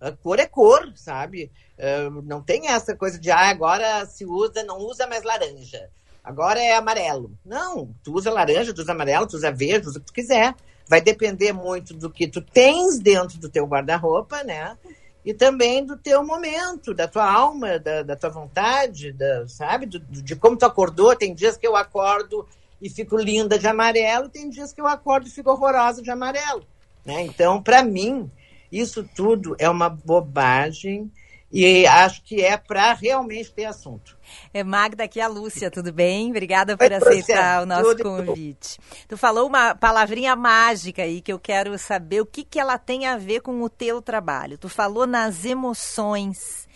[0.01, 1.51] A cor é cor, sabe?
[1.79, 5.91] Uh, não tem essa coisa de, ah, agora se usa, não usa mais laranja.
[6.23, 7.31] Agora é amarelo.
[7.45, 10.55] Não, tu usa laranja, tu usa amarelo, tu usa verde, usa o que tu quiser.
[10.89, 14.77] Vai depender muito do que tu tens dentro do teu guarda-roupa, né?
[15.25, 19.87] E também do teu momento, da tua alma, da, da tua vontade, da, sabe?
[19.87, 21.17] Do, de como tu acordou.
[21.17, 22.47] Tem dias que eu acordo
[22.81, 26.67] e fico linda de amarelo, tem dias que eu acordo e fico horrorosa de amarelo.
[27.05, 27.23] Né?
[27.23, 28.31] Então, para mim,
[28.71, 31.11] isso tudo é uma bobagem
[31.57, 34.19] e acho que é para realmente ter assunto.
[34.53, 36.31] É Magda, aqui é a Lúcia, tudo bem?
[36.31, 38.81] Obrigada por Oi, aceitar o nosso convite.
[39.07, 43.07] Tu falou uma palavrinha mágica aí que eu quero saber o que, que ela tem
[43.07, 44.59] a ver com o teu trabalho.
[44.59, 46.67] Tu falou nas emoções,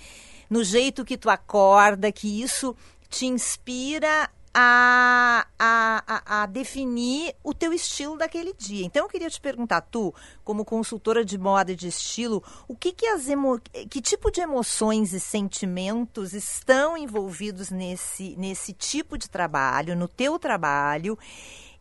[0.48, 2.76] no jeito que tu acorda, que isso
[3.08, 4.30] te inspira
[4.60, 8.84] a, a, a, definir o teu estilo daquele dia.
[8.84, 12.90] Então eu queria te perguntar, tu, como consultora de moda e de estilo, o que,
[12.90, 13.60] que as emo...
[13.60, 20.40] que tipo de emoções e sentimentos estão envolvidos nesse, nesse tipo de trabalho, no teu
[20.40, 21.16] trabalho?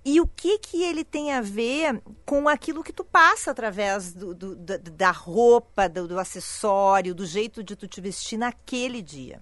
[0.06, 4.36] E o que que ele tem a ver com aquilo que tu passa através do,
[4.36, 9.42] do da roupa, do, do acessório, do jeito de tu te vestir naquele dia?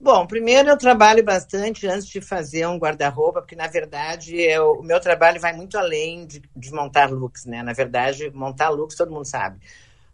[0.00, 4.82] Bom, primeiro eu trabalho bastante antes de fazer um guarda-roupa, porque na verdade eu, o
[4.82, 7.64] meu trabalho vai muito além de, de, montar looks, né?
[7.64, 9.58] Na verdade, montar looks todo mundo sabe.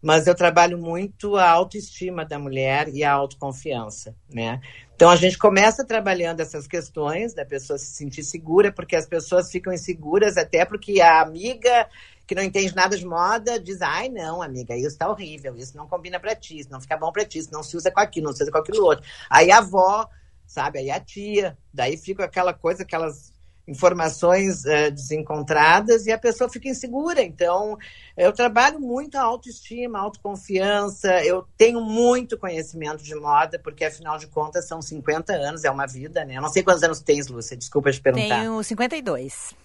[0.01, 4.59] Mas eu trabalho muito a autoestima da mulher e a autoconfiança, né?
[4.97, 9.51] Então a gente começa trabalhando essas questões da pessoa se sentir segura, porque as pessoas
[9.51, 11.87] ficam inseguras até porque a amiga
[12.27, 15.87] que não entende nada de moda diz: ai, não, amiga, isso tá horrível, isso não
[15.87, 18.27] combina pra ti, isso não fica bom pra ti, isso não se usa com aquilo,
[18.27, 19.05] não se usa com aquilo outro.
[19.29, 20.09] Aí a avó,
[20.47, 23.33] sabe, aí a tia, daí fica aquela coisa, aquelas
[23.67, 27.23] informações uh, desencontradas e a pessoa fica insegura.
[27.23, 27.79] Então,
[28.17, 34.19] eu trabalho muito a autoestima, a autoconfiança, eu tenho muito conhecimento de moda, porque afinal
[34.19, 36.37] de contas são 50 anos, é uma vida, né?
[36.37, 38.41] Eu não sei quantos anos tens, Lúcia, desculpa te perguntar.
[38.41, 39.64] Tenho 52.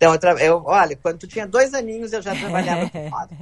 [0.00, 0.32] Então, eu, tra...
[0.42, 3.36] eu, olha, quando tu tinha dois aninhos, eu já trabalhava com moda.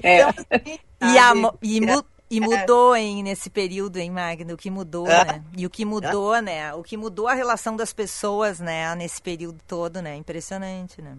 [0.00, 0.20] É.
[0.20, 4.54] então, assim, e, a, e, mu e, mudou, hein, nesse período, hein, Magno?
[4.54, 5.24] O que mudou, ah.
[5.24, 5.42] né?
[5.56, 6.40] E o que mudou, ah.
[6.40, 6.72] né?
[6.72, 10.14] O que mudou a relação das pessoas, né, nesse período todo, né?
[10.14, 11.16] Impressionante, né?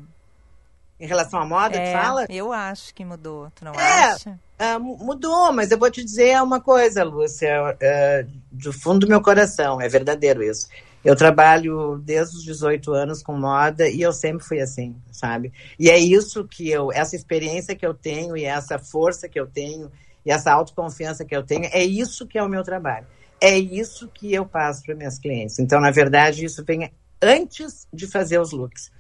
[0.98, 2.26] Em relação à moda, é, tu fala?
[2.30, 4.40] Eu acho que mudou, tu não é, acha?
[4.60, 9.22] Uh, mudou, mas eu vou te dizer uma coisa, Lúcia, uh, do fundo do meu
[9.22, 10.70] coração, é verdadeiro isso.
[11.04, 15.54] Eu trabalho desde os 18 anos com moda e eu sempre fui assim, sabe?
[15.80, 19.48] E é isso que eu, essa experiência que eu tenho e essa força que eu
[19.48, 19.92] tenho
[20.26, 23.08] e essa autoconfiança que eu tenho, é isso que é o meu trabalho.
[23.40, 25.60] É isso que eu passo para minhas clientes.
[25.60, 26.92] Então, na verdade, isso vem
[27.22, 28.92] antes de fazer os looks.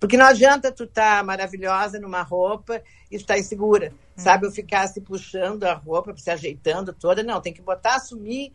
[0.00, 3.96] Porque não adianta tu estar tá maravilhosa numa roupa e estar tá insegura, hum.
[4.16, 4.46] sabe?
[4.46, 7.22] Eu ficar se puxando a roupa, se ajeitando toda.
[7.22, 8.52] Não, tem que botar, assumir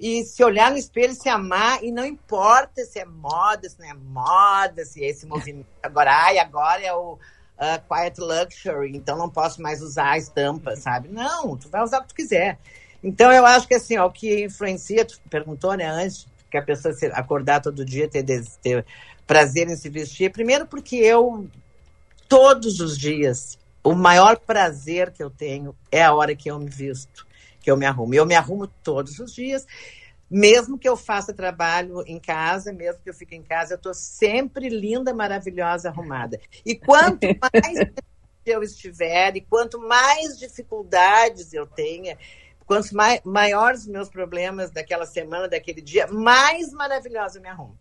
[0.00, 3.86] e se olhar no espelho, se amar, e não importa se é moda, se não
[3.86, 5.66] é moda, se é esse movimento.
[5.82, 7.18] Agora, ai, agora é o uh,
[7.86, 11.08] Quiet Luxury, então não posso mais usar a estampa, sabe?
[11.08, 12.58] Não, tu vai usar o que tu quiser.
[13.04, 16.62] Então, eu acho que assim, ó, o que influencia, tu perguntou, né, antes, que a
[16.62, 18.24] pessoa se acordar todo dia, ter,
[18.62, 18.86] ter
[19.26, 21.46] prazer em se vestir, primeiro porque eu,
[22.26, 26.70] todos os dias, o maior prazer que eu tenho é a hora que eu me
[26.70, 27.28] visto
[27.70, 28.14] que eu me arrumo.
[28.14, 29.64] Eu me arrumo todos os dias,
[30.28, 33.94] mesmo que eu faça trabalho em casa, mesmo que eu fique em casa, eu estou
[33.94, 36.40] sempre linda, maravilhosa, arrumada.
[36.66, 37.92] E quanto mais
[38.44, 42.18] eu estiver, e quanto mais dificuldades eu tenha,
[42.66, 47.78] quanto mais, maiores meus problemas daquela semana, daquele dia, mais maravilhosa eu me arrumo.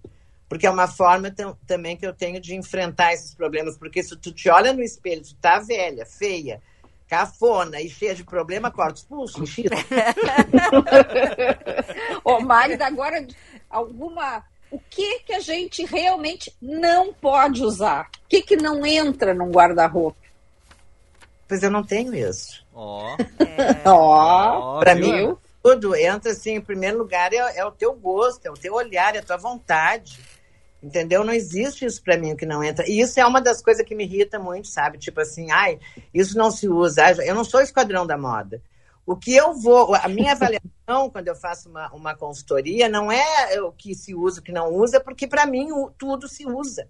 [0.47, 1.33] Porque é uma forma
[1.65, 3.77] também que eu tenho de enfrentar esses problemas.
[3.77, 6.59] Porque se tu te olha no espelho, tu tá velha, feia,
[7.09, 9.75] cafona e cheia de problema, corta os pulsos, enxita.
[12.23, 13.25] Ô, Magda, agora
[13.69, 14.43] alguma.
[14.71, 18.07] O que que a gente realmente não pode usar?
[18.23, 20.19] O que que não entra num guarda-roupa?
[21.47, 22.63] Pois eu não tenho isso.
[22.71, 23.17] Ó.
[23.17, 23.43] Oh.
[23.43, 23.89] É...
[23.89, 28.45] Ó, oh, pra mim, tudo entra assim, em primeiro lugar, é, é o teu gosto,
[28.45, 30.19] é o teu olhar, é a tua vontade.
[30.81, 31.23] Entendeu?
[31.23, 32.87] Não existe isso para mim que não entra.
[32.87, 34.97] E isso é uma das coisas que me irrita muito, sabe?
[34.97, 35.77] Tipo assim, ai,
[36.13, 37.11] isso não se usa.
[37.23, 38.61] Eu não sou esquadrão da moda.
[39.05, 43.59] O que eu vou, a minha avaliação quando eu faço uma, uma consultoria não é
[43.61, 45.67] o que se usa, o que não usa, porque para mim
[45.97, 46.87] tudo se usa.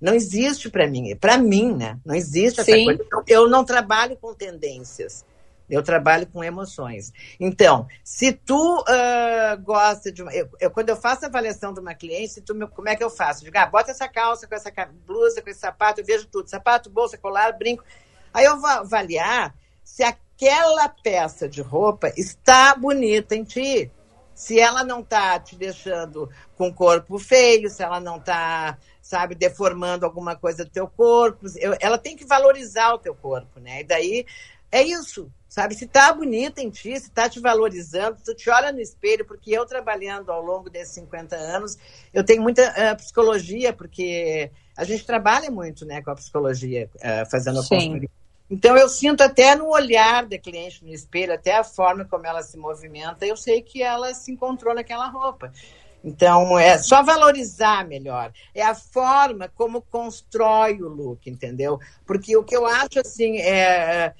[0.00, 1.98] Não existe para mim, para mim, né?
[2.06, 2.84] Não existe essa Sim.
[2.84, 3.04] coisa.
[3.26, 5.24] Eu não trabalho com tendências.
[5.68, 7.12] Eu trabalho com emoções.
[7.38, 10.32] Então, se tu ah, gosta de uma.
[10.32, 13.04] Eu, eu- quando eu faço a avaliação de uma cliente, tu me- como é que
[13.04, 13.44] eu faço?
[13.44, 14.70] Digo, ah, bota essa calça com essa
[15.06, 17.84] blusa, com esse sapato, eu vejo tudo: sapato, bolsa, colar, brinco.
[18.32, 19.54] Aí eu vou avaliar
[19.84, 23.90] se aquela peça de roupa está bonita em ti.
[24.34, 29.34] Se ela não está te deixando com o corpo feio, se ela não está, sabe,
[29.34, 33.80] deformando alguma coisa do teu corpo, eu- ela tem que valorizar o teu corpo, né?
[33.80, 34.24] E daí
[34.70, 35.28] é isso,
[35.58, 35.74] sabe?
[35.74, 39.50] Se tá bonita em ti, se tá te valorizando, tu te olha no espelho, porque
[39.50, 41.76] eu trabalhando ao longo desses 50 anos,
[42.14, 47.24] eu tenho muita eh, psicologia, porque a gente trabalha muito, né, com a psicologia, eh,
[47.24, 47.74] fazendo a Sim.
[47.74, 48.10] consultoria.
[48.48, 52.42] Então eu sinto até no olhar da cliente no espelho, até a forma como ela
[52.42, 55.52] se movimenta, eu sei que ela se encontrou naquela roupa.
[56.04, 58.32] Então é só valorizar melhor.
[58.54, 61.80] É a forma como constrói o look, entendeu?
[62.06, 64.14] Porque o que eu acho assim é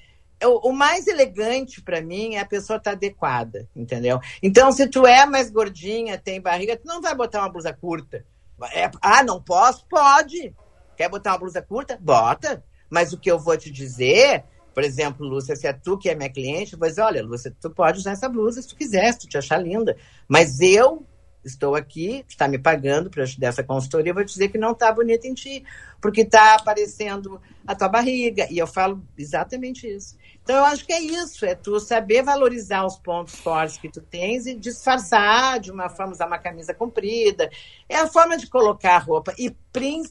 [0.47, 4.19] o o mais elegante para mim é a pessoa estar adequada, entendeu?
[4.41, 8.25] Então, se tu é mais gordinha, tem barriga, tu não vai botar uma blusa curta.
[8.73, 9.85] É- ah, não posso?
[9.87, 10.53] Pode.
[10.95, 11.97] Quer botar uma blusa curta?
[11.99, 12.63] Bota.
[12.89, 16.15] Mas o que eu vou te dizer, por exemplo, Lúcia, se é tu que é
[16.15, 19.11] minha cliente, eu vou dizer, olha, Lúcia, tu pode usar essa blusa se tu quiser,
[19.13, 19.95] se tu te achar linda.
[20.27, 21.05] Mas eu
[21.43, 24.71] estou aqui, está me pagando para eu te dar essa consultoria, vou dizer que não
[24.71, 25.63] está bonita em ti,
[26.01, 28.47] porque está aparecendo a tua barriga.
[28.49, 30.17] E eu falo exatamente isso.
[30.43, 34.01] Então, eu acho que é isso, é tu saber valorizar os pontos fortes que tu
[34.01, 37.49] tens e disfarçar de uma forma, usar uma camisa comprida.
[37.87, 39.33] É a forma de colocar a roupa.
[39.37, 39.55] E,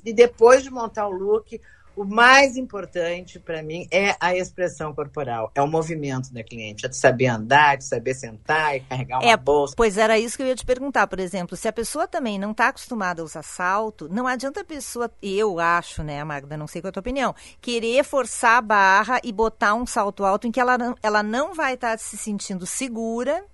[0.04, 1.60] e depois de montar o look,
[2.00, 6.88] o mais importante para mim é a expressão corporal, é o movimento da cliente, é
[6.88, 9.74] tu saber andar, tu saber sentar e carregar uma É, bolsa.
[9.74, 12.52] pois era isso que eu ia te perguntar, por exemplo, se a pessoa também não
[12.52, 16.80] está acostumada a usar salto, não adianta a pessoa, eu acho, né, Magda, não sei
[16.80, 20.52] qual é a tua opinião, querer forçar a barra e botar um salto alto em
[20.52, 23.44] que ela não, ela não vai estar se sentindo segura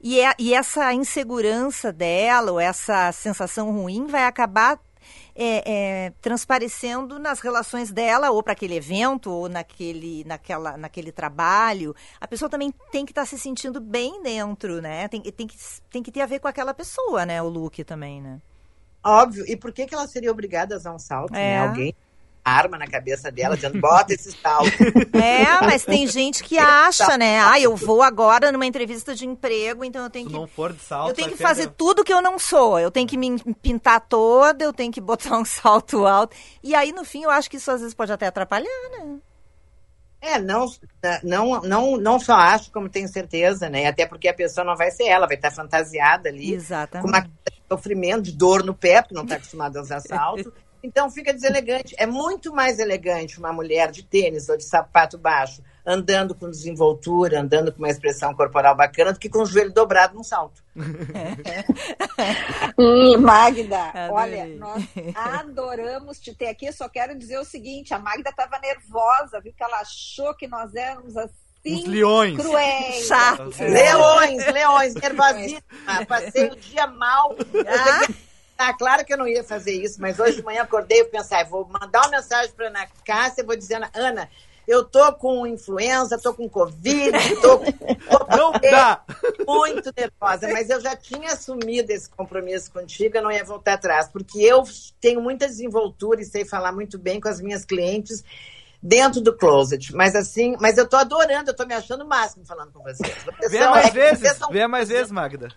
[0.00, 4.80] e, é- e essa insegurança dela, ou essa sensação ruim, vai acabar
[5.34, 5.72] é,
[6.06, 11.94] é, transparecendo nas relações dela, ou para aquele evento, ou naquele, naquela, naquele trabalho.
[12.20, 15.08] A pessoa também tem que estar se sentindo bem dentro, né?
[15.08, 15.56] Tem, tem, que,
[15.90, 17.42] tem que ter a ver com aquela pessoa, né?
[17.42, 18.40] O look também, né?
[19.04, 19.44] Óbvio.
[19.48, 21.32] E por que, que ela seria obrigada a usar um salto?
[21.32, 21.54] né?
[21.54, 21.58] É.
[21.58, 21.94] Alguém
[22.44, 24.70] arma na cabeça dela, dizendo, bota esse salto.
[25.12, 27.40] É, mas tem gente que acha, né?
[27.40, 30.72] Ah, eu vou agora numa entrevista de emprego, então eu tenho Se que não for
[30.72, 32.78] de salto, Eu tenho que fazer tudo que eu não sou.
[32.78, 36.36] Eu tenho que me pintar toda, eu tenho que botar um salto alto.
[36.62, 39.18] E aí, no fim, eu acho que isso às vezes pode até atrapalhar, né?
[40.20, 40.66] É, não,
[41.22, 43.86] não, não, não só acho, como tenho certeza, né?
[43.86, 46.54] Até porque a pessoa não vai ser ela, vai estar fantasiada ali.
[46.54, 47.02] Exatamente.
[47.02, 47.28] Com uma
[47.68, 50.52] sofrimento, de dor no pé, porque não está acostumada a usar salto.
[50.82, 51.94] Então fica deselegante.
[51.96, 57.40] É muito mais elegante uma mulher de tênis ou de sapato baixo, andando com desenvoltura,
[57.40, 60.62] andando com uma expressão corporal bacana, do que com o joelho dobrado num salto.
[63.20, 64.10] Magda, Adorei.
[64.10, 66.72] olha, nós adoramos te ter aqui.
[66.72, 70.74] Só quero dizer o seguinte: a Magda estava nervosa, viu que ela achou que nós
[70.74, 71.32] éramos assim.
[71.64, 72.36] Uns leões.
[72.36, 73.06] Cruéis.
[73.06, 73.50] Chato.
[73.60, 75.62] Leões, leões, nervosíssima.
[76.08, 77.36] Passei o dia mal.
[77.68, 78.08] Ah,
[78.74, 81.44] claro que eu não ia fazer isso, mas hoje de manhã acordei e pensei, ah,
[81.44, 84.28] vou mandar uma mensagem para Ana Cássia, vou dizendo, Ana,
[84.68, 87.10] eu tô com influenza, tô com Covid,
[87.40, 87.64] tô com...
[88.36, 89.02] Não dá!
[89.46, 94.08] Muito nervosa, mas eu já tinha assumido esse compromisso contigo, eu não ia voltar atrás,
[94.08, 94.62] porque eu
[95.00, 98.22] tenho muita desenvoltura e sei falar muito bem com as minhas clientes
[98.82, 102.44] dentro do closet, mas assim, mas eu tô adorando, eu tô me achando o máximo
[102.44, 103.12] falando com vocês.
[103.64, 105.48] São- mais é que vocês vezes, são- venha mais vezes, Magda.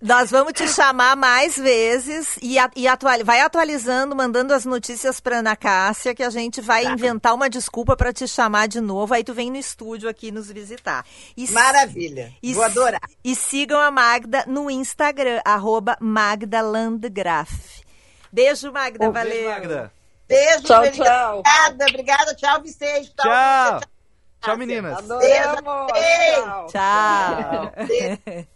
[0.00, 5.20] Nós vamos te chamar mais vezes e, a- e atuali- vai atualizando, mandando as notícias
[5.20, 6.90] para Ana Cássia, que a gente vai Tá.
[6.92, 9.14] inventar uma desculpa para te chamar de novo.
[9.14, 11.04] Aí tu vem no estúdio aqui nos visitar.
[11.36, 12.32] E, Maravilha.
[12.42, 13.00] e, Vou adorar.
[13.24, 17.82] E sigam a Magda no Instagram, arroba Magda Landgraf.
[18.32, 19.10] Beijo, Magda.
[19.10, 19.30] Valeu.
[19.32, 19.92] beijo, Magda.
[20.28, 21.04] Beijo, Tchau, Melissa.
[21.04, 21.38] tchau.
[21.38, 22.34] Obrigada, obrigada.
[22.34, 23.14] Tchau, Vicente.
[23.16, 23.80] Tchau.
[24.42, 24.98] Tchau, meninas.
[24.98, 25.92] Adoramos.
[25.92, 26.66] Beijo.
[26.68, 28.46] Tchau.